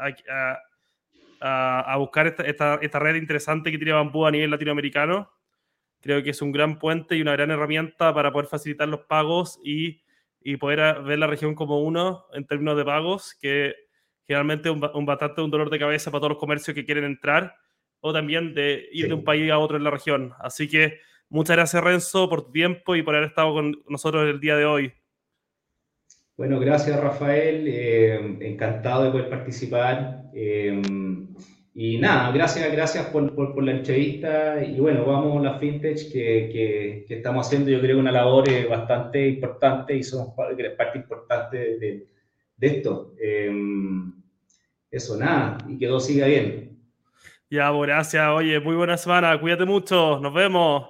a, 1.40 1.96
buscar 1.96 2.26
esta, 2.26 2.74
esta, 2.76 2.98
red 2.98 3.14
interesante 3.14 3.70
que 3.70 3.78
tiene 3.78 3.92
bambú 3.92 4.26
a 4.26 4.30
nivel 4.30 4.50
latinoamericano. 4.50 5.30
Creo 6.00 6.22
que 6.22 6.30
es 6.30 6.42
un 6.42 6.52
gran 6.52 6.78
puente 6.78 7.16
y 7.16 7.22
una 7.22 7.33
gran 7.33 7.50
herramienta 7.50 8.12
para 8.12 8.30
poder 8.33 8.48
facilitar 8.48 8.87
los 8.87 9.00
pagos 9.06 9.59
y, 9.64 10.02
y 10.40 10.59
poder 10.59 11.02
ver 11.02 11.18
la 11.18 11.26
región 11.26 11.54
como 11.54 11.83
uno 11.83 12.26
en 12.35 12.46
términos 12.46 12.76
de 12.76 12.85
pagos, 12.85 13.35
que 13.40 13.74
generalmente 14.26 14.68
es 14.68 14.74
un, 14.74 14.90
un, 14.92 15.06
bastante 15.06 15.40
un 15.40 15.50
dolor 15.50 15.70
de 15.70 15.78
cabeza 15.78 16.11
para 16.11 16.20
todos 16.20 16.33
los 16.33 16.38
comercios 16.38 16.74
que 16.74 16.85
quieren 16.85 17.04
entrar 17.04 17.56
o 18.01 18.13
también 18.13 18.55
de 18.55 18.89
ir 18.93 19.09
de 19.09 19.15
un 19.15 19.25
país 19.25 19.51
a 19.51 19.59
otro 19.59 19.77
en 19.77 19.85
la 19.85 19.91
región. 19.91 20.33
Así 20.41 20.69
que 20.69 20.99
Muchas 21.33 21.57
gracias, 21.57 21.85
Renzo, 21.85 22.29
por 22.29 22.47
tu 22.47 22.51
tiempo 22.51 22.97
y 22.97 23.05
por 23.05 23.15
haber 23.15 23.29
estado 23.29 23.55
con 23.55 23.85
nosotros 23.89 24.29
el 24.29 24.41
día 24.41 24.57
de 24.57 24.65
hoy. 24.65 24.93
Bueno, 26.37 26.59
gracias, 26.59 26.99
Rafael. 27.01 27.69
Eh, 27.69 28.37
encantado 28.41 29.05
de 29.05 29.11
poder 29.13 29.31
participar. 29.31 30.25
Eh, 30.35 30.83
y 31.73 31.99
nada, 31.99 32.33
gracias, 32.33 32.73
gracias 32.73 33.07
por, 33.07 33.33
por, 33.33 33.63
la 33.63 33.71
entrevista. 33.71 34.61
Y 34.65 34.81
bueno, 34.81 35.05
vamos 35.05 35.39
a 35.39 35.53
la 35.53 35.59
fintech 35.61 36.11
que, 36.11 37.05
que, 37.07 37.15
estamos 37.15 37.47
haciendo, 37.47 37.71
yo 37.71 37.81
creo, 37.81 38.01
una 38.01 38.11
labor 38.11 38.49
eh, 38.49 38.67
bastante 38.67 39.29
importante 39.29 39.97
y 39.97 40.03
somos 40.03 40.35
parte 40.35 40.99
importante 40.99 41.57
de, 41.79 42.09
de 42.57 42.67
esto. 42.67 43.15
eso, 44.91 45.17
nada, 45.17 45.59
y 45.69 45.79
que 45.79 45.87
todo 45.87 46.01
siga 46.01 46.27
bien. 46.27 46.69
Ya, 47.51 47.71
gracias. 47.73 48.29
Oye, 48.29 48.61
muy 48.61 48.77
buena 48.77 48.97
semana. 48.97 49.39
Cuídate 49.41 49.65
mucho. 49.65 50.21
Nos 50.21 50.33
vemos. 50.33 50.87